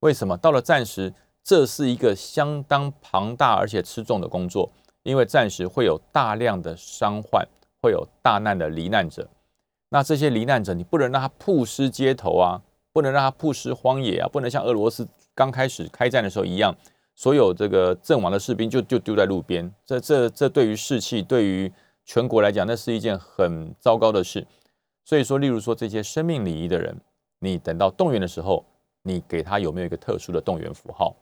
[0.00, 0.36] 为什么？
[0.36, 1.12] 到了战时？
[1.44, 7.46] 这是一个相当庞大而且吃重的工作，因为暂时会有大量的伤患，
[7.82, 9.28] 会有大难的罹难者。
[9.90, 12.62] 那这些罹难者，你不能让他曝尸街头啊，
[12.94, 16.74] 不能让他曝尸荒野啊，不能像俄罗斯刚开始开战的时候一样，
[17.14, 19.70] 所有这个阵亡的士兵就就丢在路边。
[19.84, 21.70] 这这这对于士气，对于
[22.06, 24.46] 全国来讲，那是一件很糟糕的事。
[25.04, 26.96] 所以说，例如说这些生命礼仪的人，
[27.40, 28.64] 你等到动员的时候，
[29.02, 31.14] 你给他有没有一个特殊的动员符号？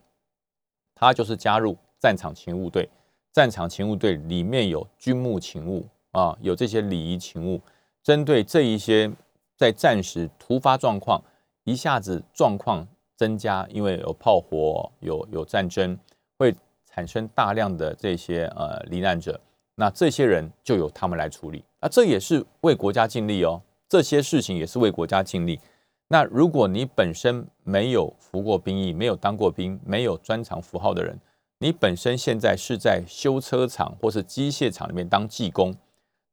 [1.02, 2.88] 他就是加入战场勤务队，
[3.32, 7.60] 战场勤务队里面有军务勤务啊，有这些礼仪勤务，
[8.04, 9.10] 针对这一些
[9.56, 11.20] 在战时突发状况，
[11.64, 12.86] 一下子状况
[13.16, 15.98] 增加，因为有炮火，有有战争，
[16.38, 16.54] 会
[16.86, 19.40] 产生大量的这些呃罹难者，
[19.74, 25.58] 那这些人就由他们来处理，啊，这也是为国家尽力哦，这些事情也是为国家尽力。
[26.12, 31.18] 那如果你本身没有服过兵役，没有当过兵，没有专长符号的人，
[31.56, 35.74] 你本身现在是在修车厂或是机械厂里面当技工，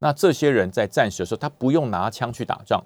[0.00, 2.84] 那这些人在战时的时候，他不用拿枪去打仗，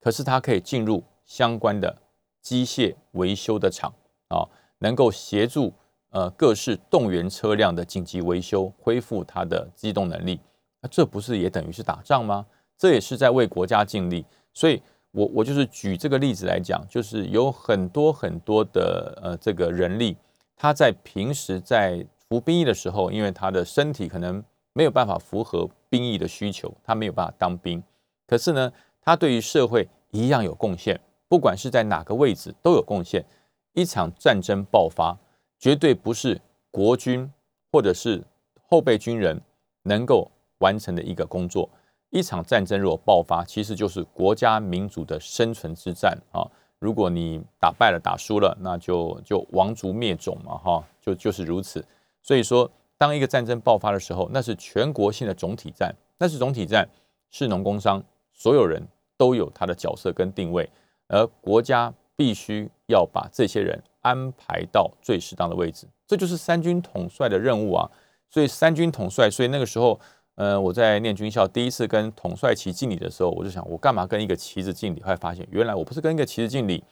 [0.00, 2.00] 可是他可以进入相关的
[2.40, 3.92] 机械维修的厂
[4.28, 4.46] 啊，
[4.78, 5.72] 能够协助
[6.10, 10.38] 呃各式动员车辆的紧急维修，恢复它的机动能力。
[10.80, 12.46] 那这不是也等于是打仗吗？
[12.78, 14.80] 这也是在为国家尽力，所以。
[15.16, 20.14] 我我就是举这个例子来讲，就是有很多很多的呃这个人力，
[20.54, 27.82] 他在平时在服兵役的时候，因为他的身体可能没有办法符合兵役的需求，他没有办法当兵。
[28.26, 33.24] 可是呢，他对于社会一样有贡献，不管是在哪个位置都有贡献。
[33.72, 35.16] 一场战争爆发，
[35.58, 36.38] 绝对不是
[36.70, 37.32] 国军
[37.72, 38.22] 或者是
[38.68, 39.40] 后备军人
[39.84, 41.70] 能够完成的一个工作。
[42.16, 46.40] 一场战争如果爆发，其实就是国家民族的生存之战啊！
[46.78, 51.84] 如果你打败了、打输了，那就就亡族灭种嘛，哈，就就是如此。
[52.22, 56.88] 所以说，当一个战争爆发的时候，那是全国性的总体战，那是总体战，
[57.30, 58.02] 是农工商
[58.32, 58.82] 所有人
[59.18, 60.66] 都有他的角色跟定位，
[61.08, 67.90] 而国家必须要把这些人安排到最适当的位置，这就是三军统帅的任务啊！
[68.30, 70.00] 所以三军统帅，所以那个时候。
[70.36, 75.02] 呃，我在念军校第一次跟统帅旗敬礼的时候，我就想，我干嘛跟一个旗子敬礼？
[75.02, 76.84] 后来发现，原来我不是跟一个旗子敬礼，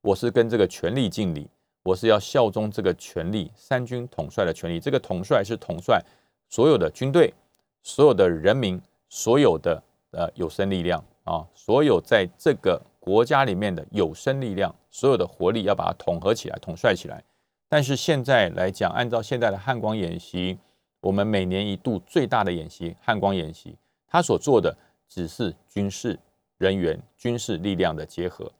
[0.00, 1.46] 我是跟这个权力敬礼，
[1.82, 4.80] 我是要效忠这个权力，三军统帅的权力。
[4.80, 6.02] 这个统帅是统帅
[6.48, 7.34] 所有的军队、
[7.82, 8.80] 所有的人民、
[9.10, 9.82] 所有的
[10.12, 17.22] 呃有生力量啊，所有在这个国家里面的有生力量，所有的活力要把它统合起来、统帅起来。
[17.68, 20.56] 但是现在来讲，按照现在的汉光演习，
[21.00, 24.76] 我们每年一度最大的演习——汉光演习，它所做的
[25.08, 26.18] 只是军事
[26.58, 28.50] 人员、军事力量的结合，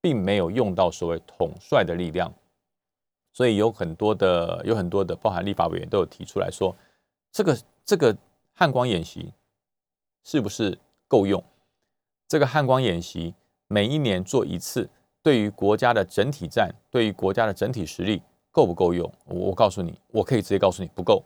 [0.00, 2.32] 并没有用到所谓统帅的力量。
[3.32, 6.76] 所以有很多的、有很多的，包含立法委员都有提出来说，
[7.32, 8.16] 这个这个
[8.52, 9.32] 汉光演习
[10.22, 10.78] 是不是
[11.08, 11.42] 够用？
[12.28, 13.34] 这个汉光演习
[13.66, 14.88] 每一年做一次，
[15.22, 18.22] 对于国家的整体战，对于国家的整体实力。
[18.52, 19.12] 够不够用？
[19.24, 21.24] 我告诉你，我可以直接告诉你，不够，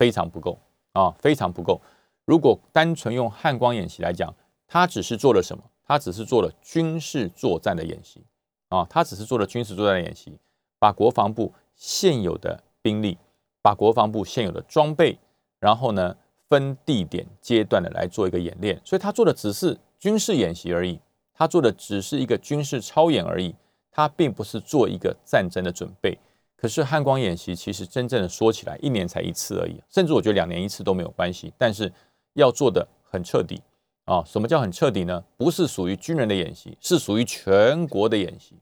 [0.00, 0.58] 非常不够
[0.94, 1.78] 啊，非常不够。
[2.24, 4.34] 如果单纯用汉光演习来讲，
[4.66, 5.62] 它只是做了什么？
[5.84, 8.24] 它只是做了军事作战的演习
[8.70, 10.38] 啊，它只是做了军事作战的演习，
[10.78, 13.18] 把国防部现有的兵力，
[13.60, 15.18] 把国防部现有的装备，
[15.58, 16.16] 然后呢，
[16.48, 18.80] 分地点阶段的来做一个演练。
[18.82, 20.98] 所以他做的只是军事演习而已，
[21.34, 23.54] 他做的只是一个军事操演而已，
[23.90, 26.18] 他并不是做一个战争的准备。
[26.60, 31.50] 可是汉光演习其实真正的说起来，一年才一次而已，甚至我觉得两年一次都没有关系。
[31.56, 31.90] 但是
[32.34, 33.62] 要做的很彻底
[34.04, 34.22] 啊！
[34.26, 35.24] 什么叫很彻底呢？
[35.38, 38.56] 不是属于军人的演习，是属于全国的演习。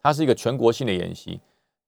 [0.00, 1.38] 它是一个全国性的演习，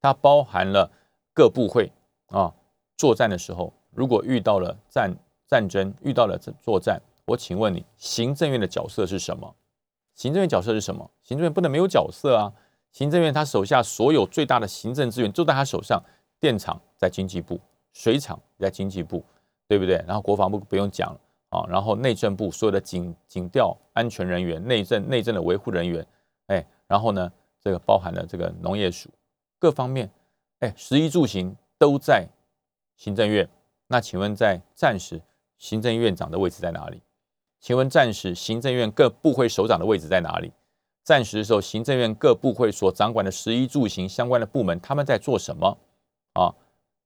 [0.02, 0.90] 它包含了
[1.32, 1.90] 各部会
[2.26, 2.52] 啊。
[2.98, 5.16] 作战的时候，如果遇到了战
[5.48, 9.54] 战争，遇到了作战，我请问你，行政院的角色是什么？
[10.14, 11.10] 行政院角色是什么？
[11.22, 12.52] 行政院不能没有角色啊！
[12.92, 16.02] 行政院他手下所有最大的行政资源都在他手上，
[16.40, 17.60] 电厂在经济部，
[17.92, 19.24] 水厂在经济部，
[19.68, 19.96] 对不对？
[20.06, 21.08] 然后国防部不用讲
[21.50, 26.06] 啊，然后内政部所有的警警调安全人员、内政内政的维护人员，
[26.46, 29.10] 哎，然后呢，这个包含了这个农业署
[29.58, 30.10] 各方面，
[30.60, 32.26] 哎，食衣住行都在
[32.96, 33.48] 行政院。
[33.88, 35.20] 那请问在战时，
[35.58, 37.00] 行政院长的位置在哪里？
[37.60, 40.52] 请问战时行政院各部会首长的位置在哪里？
[41.06, 45.78] 暂时的时候，行政院各部会所掌管的十一住行相关的部门，他们在做什么？
[46.32, 46.52] 啊，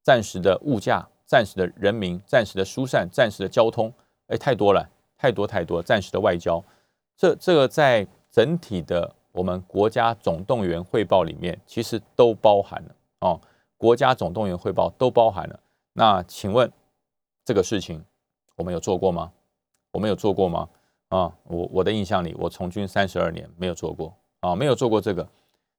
[0.01, 3.93] 暂时的物价，暂时的人民，暂时的疏散，暂时的交通，
[4.25, 5.83] 哎，太多了，太多太多。
[5.83, 6.63] 暂时的外交，
[7.15, 13.39] 这这个在整体的我们国家总动员汇报里面，其实都包含了哦。
[13.77, 15.59] 国家总动员汇报都包含了。
[15.93, 16.71] 那请问
[17.45, 18.03] 这个事情
[18.55, 19.31] 我们有做过吗？
[19.91, 20.67] 我们有做过吗？
[21.11, 25.27] 啊，我我的印象里，我从军三十二年没有做过啊，没有做过这个。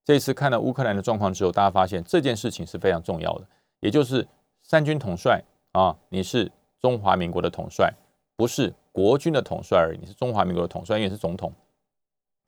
[0.05, 3.47] 这次看到乌克兰的状况之后，大家发现这件事情是非常重要的，
[3.81, 4.29] 也就是
[4.62, 5.42] 三军统帅
[5.73, 7.90] 啊，你是中华民国的统帅，
[8.37, 11.51] 不是国军的统帅而已，你是中华民国的统帅，因为是总统，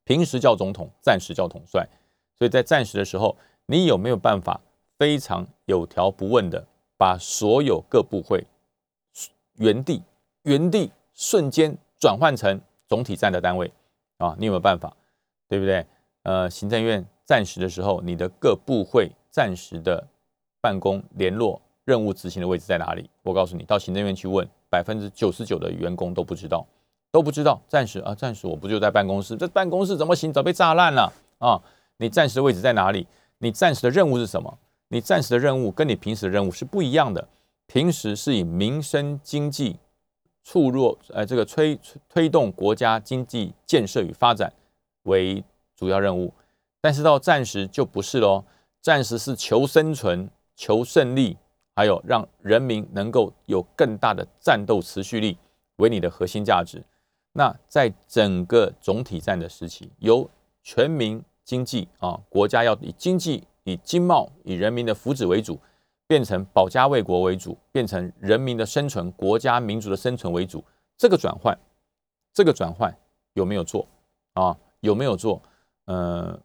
[0.05, 1.89] 平时叫总统，暂时叫统帅。
[2.37, 4.61] 所以在战时的时候，你有没有办法
[4.99, 6.67] 非常有条不紊的
[6.99, 8.47] 把所有各部会
[9.55, 10.03] 原地
[10.43, 12.61] 原地瞬间转换成？
[12.89, 13.73] 总体战的单位
[14.19, 14.95] 啊，你有没有办法，
[15.49, 15.85] 对不对？
[16.23, 20.07] 呃，行政院暂时的时候，你的各部会暂时的
[20.61, 23.09] 办公、联络、任务执行的位置在哪里？
[23.23, 26.67] 我告诉你，到行政院去问，百分之九十九的员工都不知道，
[27.11, 27.61] 都不知道。
[27.69, 29.37] 暂时啊，暂时我不就在办公室？
[29.37, 30.33] 这办公室怎么行？
[30.33, 31.61] 早被炸烂了啊！
[31.99, 33.07] 你暂时的位置在哪里？
[33.39, 34.59] 你暂时的任务是什么？
[34.89, 37.29] 你暂时的任务跟你平时的任务是不一样的。
[37.67, 39.77] 平时是以民生经济。
[40.45, 41.77] 促弱呃，这个推
[42.09, 44.53] 推动国家经济建设与发展
[45.05, 45.43] 为
[45.75, 46.33] 主要任务，
[46.81, 48.45] 但是到战时就不是喽。
[48.83, 51.39] 战时是求生存、求胜利，
[51.75, 55.39] 还有让人民能够有更大的战斗持续力
[55.77, 56.85] 为你的核心价值。
[57.33, 60.29] 那在整个总体战的时期，由
[60.63, 65.59] 全民经济啊，国家要以经济、以经贸、以人民的福祉为主。
[66.07, 70.63] 变成保家卫国为主，变成人民的生存、国家民族的生存为主，
[70.99, 71.59] 这个转换，
[72.33, 72.95] 这个转换
[73.33, 73.87] 有没有做
[74.35, 74.57] 啊？
[74.81, 75.41] 有没有做？
[75.87, 76.39] 呃，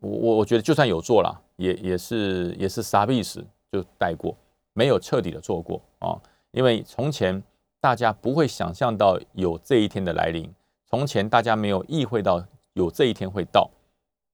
[0.00, 4.34] 我我我觉得就算有做了，也也是也是啥意思就带过，
[4.72, 6.18] 没有彻底的做过啊。
[6.52, 7.42] 因为从前
[7.80, 10.50] 大家不会想象到有这一天的来临，
[10.86, 13.70] 从前大家没有意会到有这一天会到，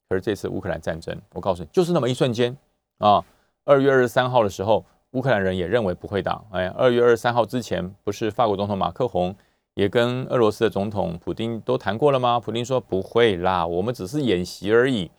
[0.09, 2.57] 可是这次乌克兰战争，我告诉你，就是那么一瞬间
[2.99, 3.25] 啊。
[3.65, 6.43] 二月二十三号的时候，乌克兰人也认为不会打。
[6.51, 9.35] 哎，二月二十三号之前，不是法国总统马克宏
[9.75, 12.41] 也跟俄罗斯的总统普京都谈过了吗？
[12.41, 15.11] 普京说不会啦，我们只是演习而已，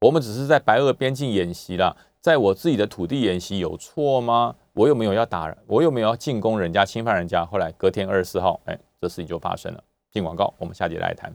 [0.00, 4.56] 我们只是在白俄边境演习啦，在我自己的土地演习有错吗？
[4.72, 5.54] 我有没有要打？
[5.66, 7.46] 我有没有要进攻人家、侵犯人家？
[7.46, 9.82] 后来隔天二十四号，哎，这事情就发生了。
[10.10, 11.32] 进广告，我们下节来谈。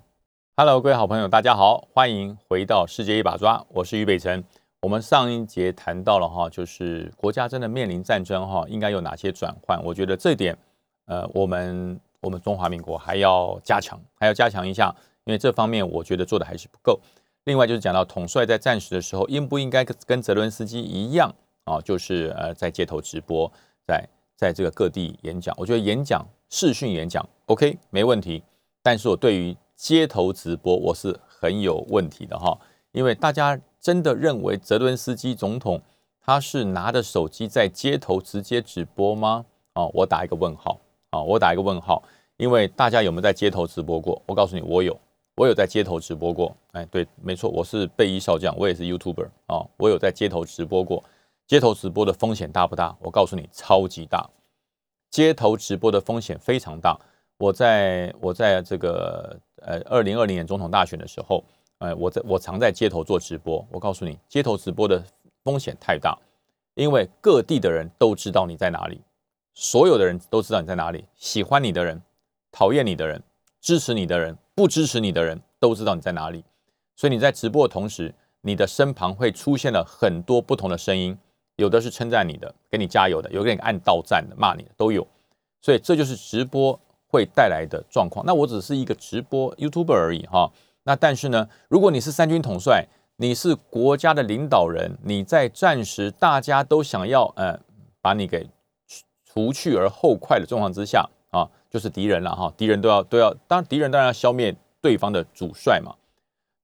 [0.57, 4.43] Hello，各位好朋友，大家好，欢迎回到世界一把抓，我是于北辰。
[4.81, 9.83] 我们上一节谈到了哈，就是国家真的面临战争哈，应该有哪些转换？
[9.83, 10.57] 我觉得这点，
[11.05, 16.97] 呃，我们我们中华民国还要加强，还要加强一下，因为这方面我觉得做的还是不够。
[17.43, 21.33] 另外就是讲到统帅在战时的时候，应不应该跟泽伦斯基一样
[21.65, 21.81] 啊？
[21.81, 23.51] 就是呃，在街头直播，
[23.85, 24.07] 在
[24.37, 25.53] 在这个各地演讲。
[25.57, 28.41] 我觉得演讲视讯演讲 OK 没问题，
[28.81, 32.57] 但是我对于街头直播我是很有问题的哈，
[32.93, 35.81] 因为大家真的认为泽伦斯基总统
[36.19, 39.45] 他是拿着手机在街头直接直播吗？
[39.73, 40.79] 哦，我打一个问号
[41.11, 42.03] 啊，我打一个问号，
[42.37, 44.21] 因为大家有没有在街头直播过？
[44.25, 44.97] 我告诉你，我有。
[45.35, 51.01] 我有在街头直播过，哎，对，没错，我是贝衣少将，我也是 YouTuber 啊，我有在街头直播过。
[51.47, 52.93] 街头直播的风险大不大？
[52.99, 54.29] 我告诉你，超级大。
[55.09, 56.99] 街头直播的风险非常大。
[57.37, 61.41] 我在我在这个呃二零二零年总统大选的时候，
[61.79, 63.65] 呃，我在我常在街头做直播。
[63.71, 65.03] 我告诉你，街头直播的
[65.43, 66.17] 风险太大，
[66.75, 69.01] 因为各地的人都知道你在哪里，
[69.53, 72.01] 所有的人都知道你在哪里，喜欢你的人，
[72.51, 73.23] 讨厌你的人，
[73.61, 74.37] 支持你的人。
[74.53, 76.43] 不支持你的人都知道你在哪里，
[76.97, 81.17] 所以你在直播的同时，你的身旁会出现了很多不同的声音，
[81.55, 85.07] 有的是称赞你的，给你加油的，有给你按倒赞的，骂你的都有。
[85.61, 86.77] 所以这就是直播
[87.07, 88.25] 会带来的状况。
[88.25, 90.51] 那我只是一个直播 YouTuber 而已哈。
[90.83, 97.59] 那但是呢，如果你是三军统帅，你是国家的领导人，你在战时大家都想要呃
[98.01, 98.49] 把你给
[99.25, 101.09] 除去而后快的状况之下。
[101.31, 105.93] 啊，就是敌人了哈，敌人都要都要，当敌人当然要消灭对方的主帅嘛。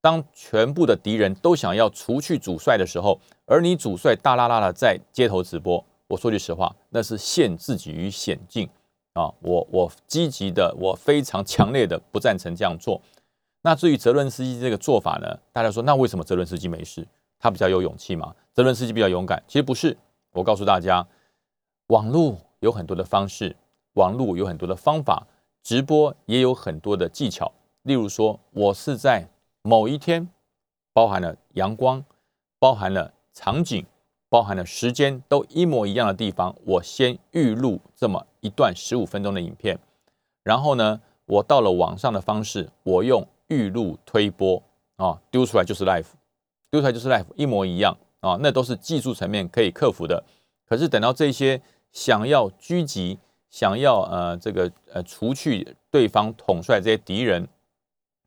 [0.02, 8.68] 当全部的敌人都想要除去主帅的时候，而你主帅大拉拉的在街头直播，我说句实话，那是陷自己于险境
[9.14, 9.32] 啊！
[9.42, 13.00] 我我积极的，我非常强烈的不赞成这样做。
[13.66, 15.40] 那至于泽伦斯基这个做法呢？
[15.52, 17.04] 大家说，那为什么泽伦斯基没事？
[17.40, 18.36] 他比较有勇气嘛？
[18.54, 19.44] 泽伦斯基比较勇敢？
[19.48, 19.98] 其实不是，
[20.34, 21.08] 我告诉大家，
[21.88, 23.56] 网络有很多的方式。
[23.94, 25.26] 网络有很多的方法，
[25.64, 27.52] 直播也有很多的技巧。
[27.82, 29.28] 例如说，我是在
[29.64, 30.30] 某一天，
[30.94, 32.06] 包含了阳光，
[32.60, 33.84] 包含了场景，
[34.30, 39.80] 包含了时间，都一模一样的地方，我先预录这么一段十五分钟的影片，
[40.44, 44.62] 然后呢，我到了网上的方式，我用预录推播
[44.96, 46.08] 啊，丢出来就是 life，
[46.72, 50.24] 丢出来就是 life，一模一样啊，那都是技术层面可以克服的。
[50.68, 53.20] 可是等到这些想要狙击，
[53.50, 57.48] 想要呃这个呃除去对方统帅这些敌人，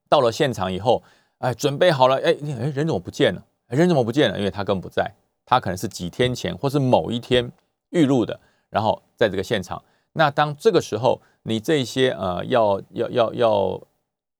[0.09, 1.03] 到了现场以后，
[1.39, 3.45] 哎，准备好了，哎，哎，人怎么不见了？
[3.67, 4.39] 人怎么不见了？
[4.39, 5.13] 因为他根本不在，
[5.45, 7.51] 他可能是几天前或是某一天
[7.91, 8.39] 预录的，
[8.71, 9.83] 然后在这个现场。
[10.13, 13.81] 那当这个时候，你这些呃要要要要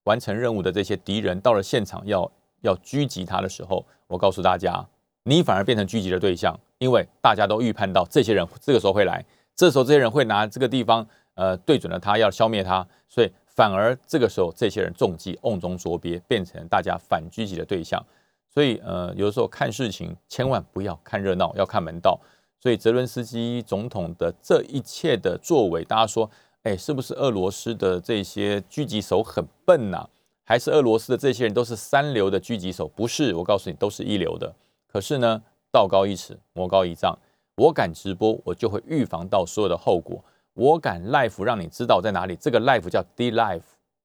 [0.09, 2.33] 完成任务的这些敌人到了现场要
[2.63, 4.83] 要狙击他的时候，我告诉大家，
[5.25, 9.23] 你反而变成狙击的对象，因为大家都预判到这些人这个时候会来。
[9.55, 18.03] 这时候，这些人会拿这个地方，呃，对准了他，要消灭他，所以反而这个时候，这些人中计，瓮中捉鳖，变成大家反狙击的对象。
[18.55, 22.19] 所以，呃，有的时候看事情，千万不要看热闹，要看门道。
[22.61, 26.29] 所以，泽伦斯基总统的这一切的作为，大家说，
[26.69, 30.07] 哎，是不是俄罗斯的这些狙击手很笨呐？
[30.45, 32.87] 还是俄罗斯的这些人都是三流的狙击手？
[32.89, 34.55] 不是，我告诉你，都是一流的。
[34.87, 35.43] 可是呢，
[35.73, 37.19] 道高一尺，魔高一丈。
[37.57, 40.23] 我敢直播，我就会预防到所有的后果。
[40.53, 42.37] 我敢 life 让你知道在哪里。
[42.37, 43.63] 这个 life 叫 deal life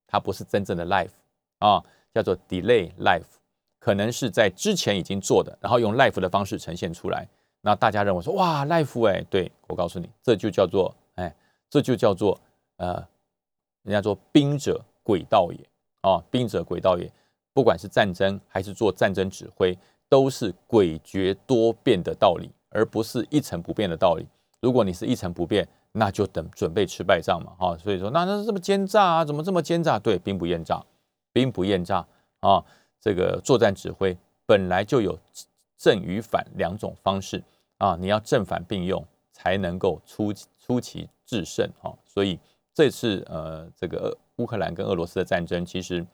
[0.08, 1.12] 它不是真正的 life
[1.60, 1.84] 啊，
[2.14, 3.40] 叫做 delay life，
[3.78, 7.28] 可能是在之前已经做的，然后用 life 的方式呈现出来。
[7.62, 11.34] 那大家认为说哇，life 哎，对我告诉你，这就叫做哎，
[11.70, 12.40] 这就叫做
[12.84, 13.08] 呃，
[13.84, 15.60] 人家说兵者诡道也
[16.02, 17.10] 啊，兵者诡道也。
[17.54, 19.78] 不管是战争还是做战争指挥，
[20.10, 22.50] 都是诡谲多变的道理。
[22.76, 24.26] 而不是一成不变的道理。
[24.60, 27.78] 如果你是一成不变，那就等准备吃败仗嘛，哈。
[27.78, 29.24] 所以说，那那这么奸诈啊？
[29.24, 30.00] 怎么这么奸诈？
[30.00, 30.84] 对，兵不厌诈，
[31.32, 32.04] 兵不厌诈
[32.40, 32.66] 啊。
[33.00, 34.18] 这个作战指挥
[34.48, 35.16] 本来就有
[35.78, 37.44] 正与反两种方式
[37.78, 41.94] 啊，你要正反并用，才能够出出奇制胜啊。
[42.06, 42.40] 所以
[42.74, 46.06] 这次呃，这个乌克兰跟俄罗斯的战争，其实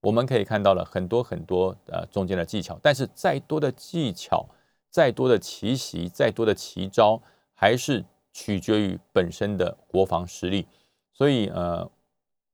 [0.00, 4.46] 我们可以看到了很多很多呃中间的技巧，但是再多的技巧。
[4.88, 7.20] 再多的奇袭，再多的奇招，
[7.52, 8.02] 还是
[8.32, 10.66] 取决于本身的国防实力。
[11.12, 11.86] 所以，呃，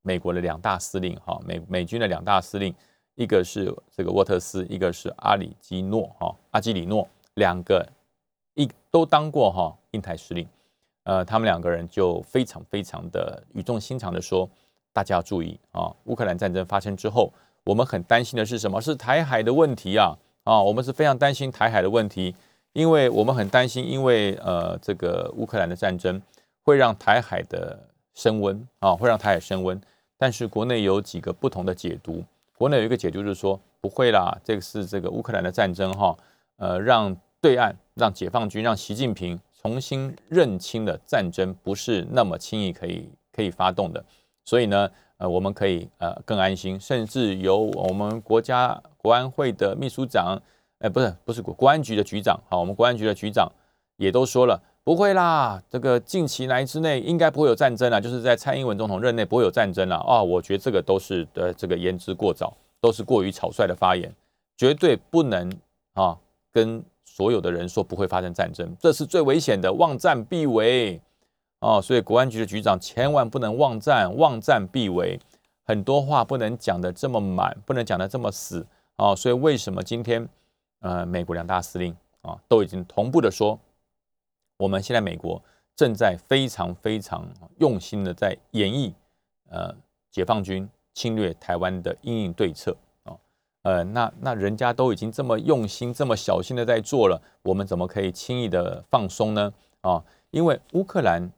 [0.00, 2.74] 美国的两大司令，哈，美美军的两大司令，
[3.14, 7.86] 一个是这个沃特斯，一个是阿里基诺，哈，阿基里诺，两个
[8.54, 10.48] 一都当过哈印太司令。
[11.04, 14.48] 呃，他们两个人就非常非常的语重心长的说，
[14.92, 17.32] 大家要注意啊，乌克兰战争发生之后，
[17.64, 18.80] 我们很担心的是什么？
[18.80, 20.16] 是台海的问题啊。
[20.44, 22.34] 啊，我们是非常担心台海的问题，
[22.72, 26.20] 因为我们很担心，因为呃，这个乌克兰的战争
[26.64, 27.78] 会让台海的
[28.12, 29.80] 升温啊，会让台海升温。
[30.18, 32.24] 但是国内有几个不同的解读，
[32.58, 36.16] 国内有一个解读就是说，不会啦，这个是这个乌克兰的战争哈，
[36.56, 44.04] 呃，让对岸、让解放军、让习近平重新认清了战争不是那么轻易可以可以发动的，
[44.44, 50.36] 所以呢，呃，我们可以呃更安心，甚至由我们国家国安会的秘书长，
[50.80, 53.50] 哎，不是不是国安局的局长，好，我们国安局的局长
[53.96, 54.60] 也都说了。
[54.84, 60.20] 不会啦，这个近期来之内应该不会有战争啊，就是在蔡英文总统任内不会有战争了啊。
[60.20, 64.12] 我觉得这个都是呃这个言之过早，都是过于草率的发言，
[64.56, 65.48] 绝对不能
[65.92, 66.18] 啊
[66.50, 66.82] 跟
[67.14, 70.98] 所有的人说不会发生战争，这是最危险的，望战必为
[71.58, 71.78] 哦。
[71.82, 75.20] 所以国安局的局长千万不能望战，望战必为，
[75.62, 79.14] 很多话不能讲的这么满，不能讲的这么死啊。
[79.14, 80.26] 所以为什么今天
[80.80, 83.60] 呃美国两大司令啊都已经同步的说？
[84.56, 85.42] 我们现在美国
[85.76, 88.90] 正在非常非常用心的在演绎，
[89.50, 89.74] 呃，
[90.10, 92.74] 解放军侵略台湾的应应对策，
[93.62, 99.52] 呃，那那人家都已经这么用心、这么小心的在做了，我们怎么可以轻易的放松呢？
[99.80, 101.30] 啊，因为乌克兰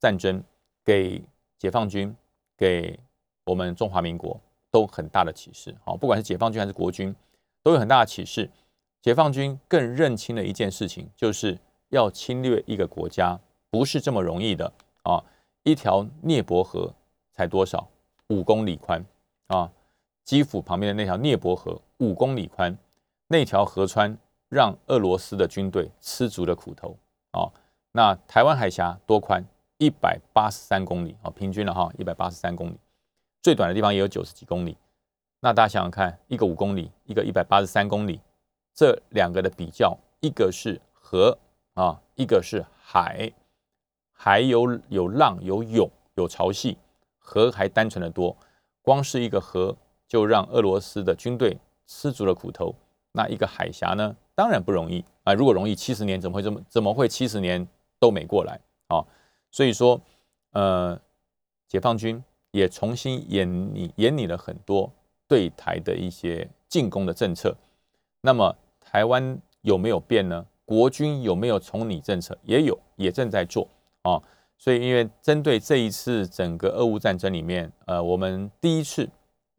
[0.00, 0.42] 战争
[0.84, 1.22] 给
[1.58, 2.16] 解放军、
[2.56, 2.98] 给
[3.44, 7.14] 我们中华民国都很大的启示啊，不管是解放军还是国军，
[7.62, 8.50] 都有很大的启示。
[9.00, 11.58] 解放军更认清了一件事情，就是。
[11.92, 14.72] 要侵略一个国家不是这么容易的
[15.02, 15.22] 啊！
[15.62, 16.90] 一条涅伯河
[17.32, 17.86] 才多少？
[18.28, 19.04] 五公里宽
[19.48, 19.70] 啊！
[20.24, 22.76] 基辅旁边的那条涅伯河五公里宽，
[23.28, 24.16] 那条河川
[24.48, 26.96] 让俄罗斯的军队吃足了苦头
[27.32, 27.50] 啊！
[27.92, 29.44] 那台湾海峡多宽？
[29.78, 32.78] 一百八十三公里啊，平均了哈，一百八十三公里，
[33.42, 34.76] 最短的地方也有九十几公里。
[35.40, 38.20] 那大家想想看，一个五公里，一个一百八十三公里，
[38.74, 41.38] 这两个的比较，一个是河。
[41.74, 43.32] 啊，一个是海，
[44.12, 46.76] 还有有浪、有涌、有潮汐，
[47.18, 48.36] 河还单纯的多。
[48.82, 49.74] 光是一个河，
[50.12, 51.56] 就让俄罗斯的军队
[51.86, 52.74] 吃足了苦头。
[53.12, 55.32] 那一个海峡呢，当然不容易啊。
[55.32, 56.60] 如果容易，七十年怎么会这么？
[56.68, 57.66] 怎么会七十年
[57.98, 59.02] 都没过来啊？
[59.50, 59.98] 所以说，
[60.50, 61.00] 呃，
[61.66, 64.92] 解放军也重新演拟演拟了很多
[65.26, 67.56] 对台的一些进攻的政策。
[68.20, 70.44] 那么台湾有没有变呢？
[70.66, 72.36] 国军有没有从你政策？
[72.42, 73.66] 也有，也正在做
[74.02, 74.20] 啊。
[74.58, 79.08] 所以，因为针对这一次整个俄乌战争里面，呃，我们第一次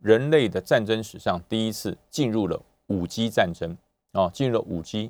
[0.04, 3.78] 人类的战争史上第一次进入了五 G 战争
[4.12, 5.10] 啊，进入了五 G，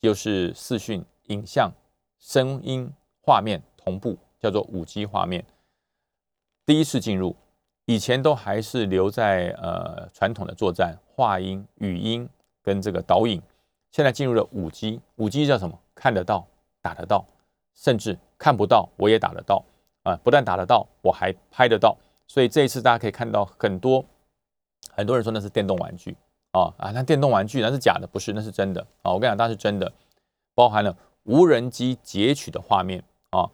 [0.00, 1.72] 就是视讯、影像、
[2.20, 2.88] 声音、
[3.20, 5.44] 画面同步，叫做五 G 画面。
[6.64, 7.34] 第一次进入，
[7.86, 12.28] 以前都还是留在呃传统的作战，话音、语音
[12.62, 13.42] 跟这个导引。
[13.90, 15.76] 现在进入了五 G，五 G 叫什么？
[15.92, 16.46] 看得到，
[16.80, 17.26] 打得到，
[17.74, 19.64] 甚至看不到，我也打得到
[20.04, 20.14] 啊！
[20.22, 21.98] 不但打得到，我还拍得到。
[22.28, 24.04] 所以这一次大家可以看到很多
[25.00, 26.16] 很多人说那是电动玩具
[26.52, 26.90] 啊啊！
[26.92, 29.12] 那电动玩具那是假的，不是，那是真的啊！
[29.12, 29.90] 我跟你讲，那是真的，
[30.54, 30.94] 包含了
[31.24, 33.48] 无人机截取的画面啊，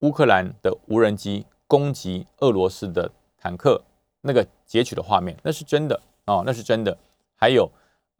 [0.00, 3.82] 乌克兰的无人机攻击俄罗斯的坦克
[4.22, 6.96] 那个截取的画面，那是真的啊，那是真的，
[7.36, 7.70] 还有。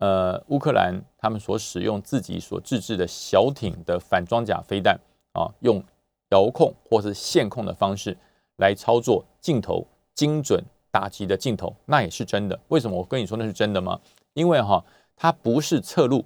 [0.03, 4.99] 呃，乌克兰他们所使用自己所自制的小艇的反装甲飞弹
[5.35, 5.85] 啊，用
[6.31, 8.17] 遥控或是线控的方式
[8.57, 12.59] 来操作镜头，精准打击的镜头，那也是真的。
[12.69, 14.01] 为什么我跟你说那是真的吗？
[14.35, 14.85] 因为哈，
[15.17, 16.25] 它不是侧录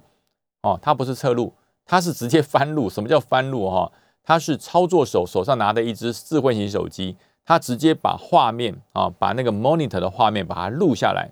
[0.61, 1.53] 哦，它不是侧录，
[1.85, 2.89] 它是直接翻录。
[2.89, 3.91] 什么叫翻录哈？
[4.23, 11.29] 它是操作手手上拿的一只智慧型手机，它直接把画面啊，把那个 monitor 的画面把它录下来。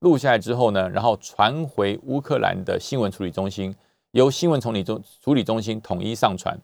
[0.00, 3.74] 录下来之后呢，然后传回乌克兰的新闻处理中心，
[4.12, 6.56] 由新闻处理中处理中心统一上传。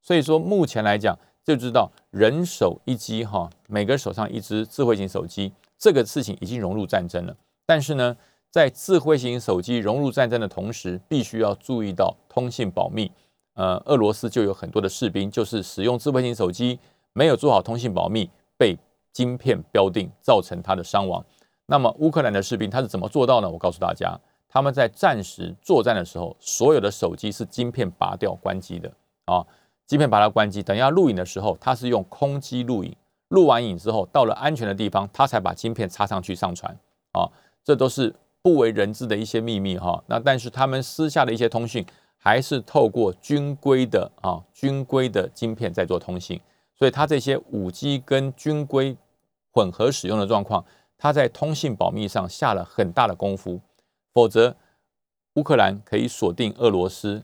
[0.00, 7.36] 所以说，目前来讲，就知道人手一机哈，每个人手上一只智慧型手机，这个事情已经融入战争了。
[7.64, 8.16] 但是呢，
[8.50, 13.12] 在智慧型手机融入战争的同时，必须要注意到通信保密。
[13.54, 16.80] 呃，俄罗斯就有很多的士兵，就是使用智慧型手机
[17.12, 18.28] 没有做好通信保密，
[18.58, 18.76] 被
[19.12, 21.24] 晶片标定，造成他的伤亡。
[21.66, 23.48] 那么乌克兰的士兵他是怎么做到呢？
[23.48, 24.18] 我告诉大家，
[24.48, 28.92] 他们在战时作战的时候，所有的手机是晶片拔掉关机的
[29.26, 29.46] 啊，
[29.86, 30.62] 晶片把它关机。
[30.62, 32.94] 等下录影的时候，它是用空机录影，
[33.28, 36.76] 录完影之后，到了安全的地方，它才把晶片插上去上传
[37.12, 37.30] 啊。
[37.64, 40.02] 这都是不为人知的一些秘密哈。
[40.06, 41.84] 那但是他们私下的一些通讯，
[42.16, 46.40] 还是透过军规的啊军规的晶片在做通信，
[46.74, 48.96] 所以他这些五 G 跟军规
[49.52, 50.64] 混合使用的状况。
[50.98, 53.60] 他在通信保密上下了很大的功夫，
[54.14, 54.56] 否则
[55.34, 57.22] 乌克兰可以锁定俄罗斯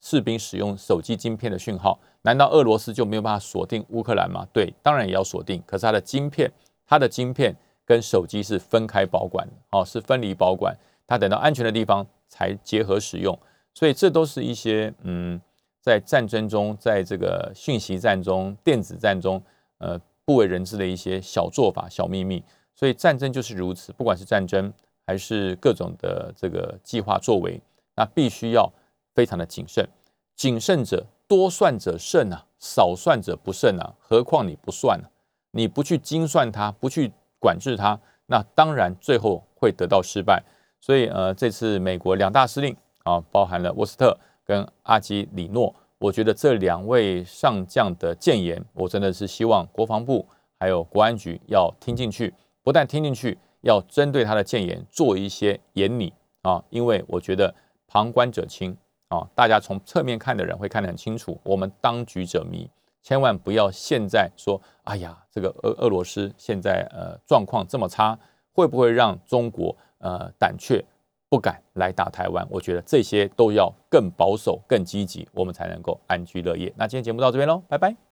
[0.00, 4.46] 士兵使用手机晶片的讯号，难道俄罗斯就没有办法锁定乌克兰吗？
[4.52, 6.50] 对，当然也要锁定，可是它的晶片，
[6.86, 10.76] 它的晶片跟手机是分开保管的，哦，是分离保管，
[11.06, 13.38] 他等到安全的地方才结合使用。
[13.74, 15.40] 所以这都是一些嗯，
[15.80, 19.42] 在战争中，在这个讯息战中、电子战中，
[19.78, 22.42] 呃，不为人知的一些小做法、小秘密。
[22.74, 24.72] 所以战争就是如此，不管是战争
[25.06, 27.60] 还是各种的这个计划作为，
[27.94, 28.72] 那必须要
[29.14, 29.88] 非常的谨慎。
[30.36, 33.94] 谨慎者多算者胜啊，少算者不胜啊。
[33.98, 35.08] 何况你不算呢？
[35.50, 40.42] 你不去精算它，不去管制它，那当然最后会得到失败。
[40.80, 42.76] 所以呃，这次美国两大司令。
[43.02, 57.54] 啊，包含了沃斯特跟阿基里诺，我觉得这两位上将的谏言，我真的是希望国防部还有国安局要听进去，不但听进去，要针对他的谏言做一些严拟啊，因为我觉得
[57.88, 58.76] 旁观者清
[59.10, 62.70] 啊，大家从侧面看的人会看得很清楚，我们当局者迷，
[63.02, 68.18] 千万不要现在说，哎呀，这个俄俄罗斯现在呃状况这么差，
[68.52, 70.84] 会不会让中国呃胆怯？
[71.28, 76.72] 不敢来打台湾，我觉得这些都要更保守、更积极，我们才能够安居乐业。
[76.76, 78.00] 那今天节目到这边喽，拜拜。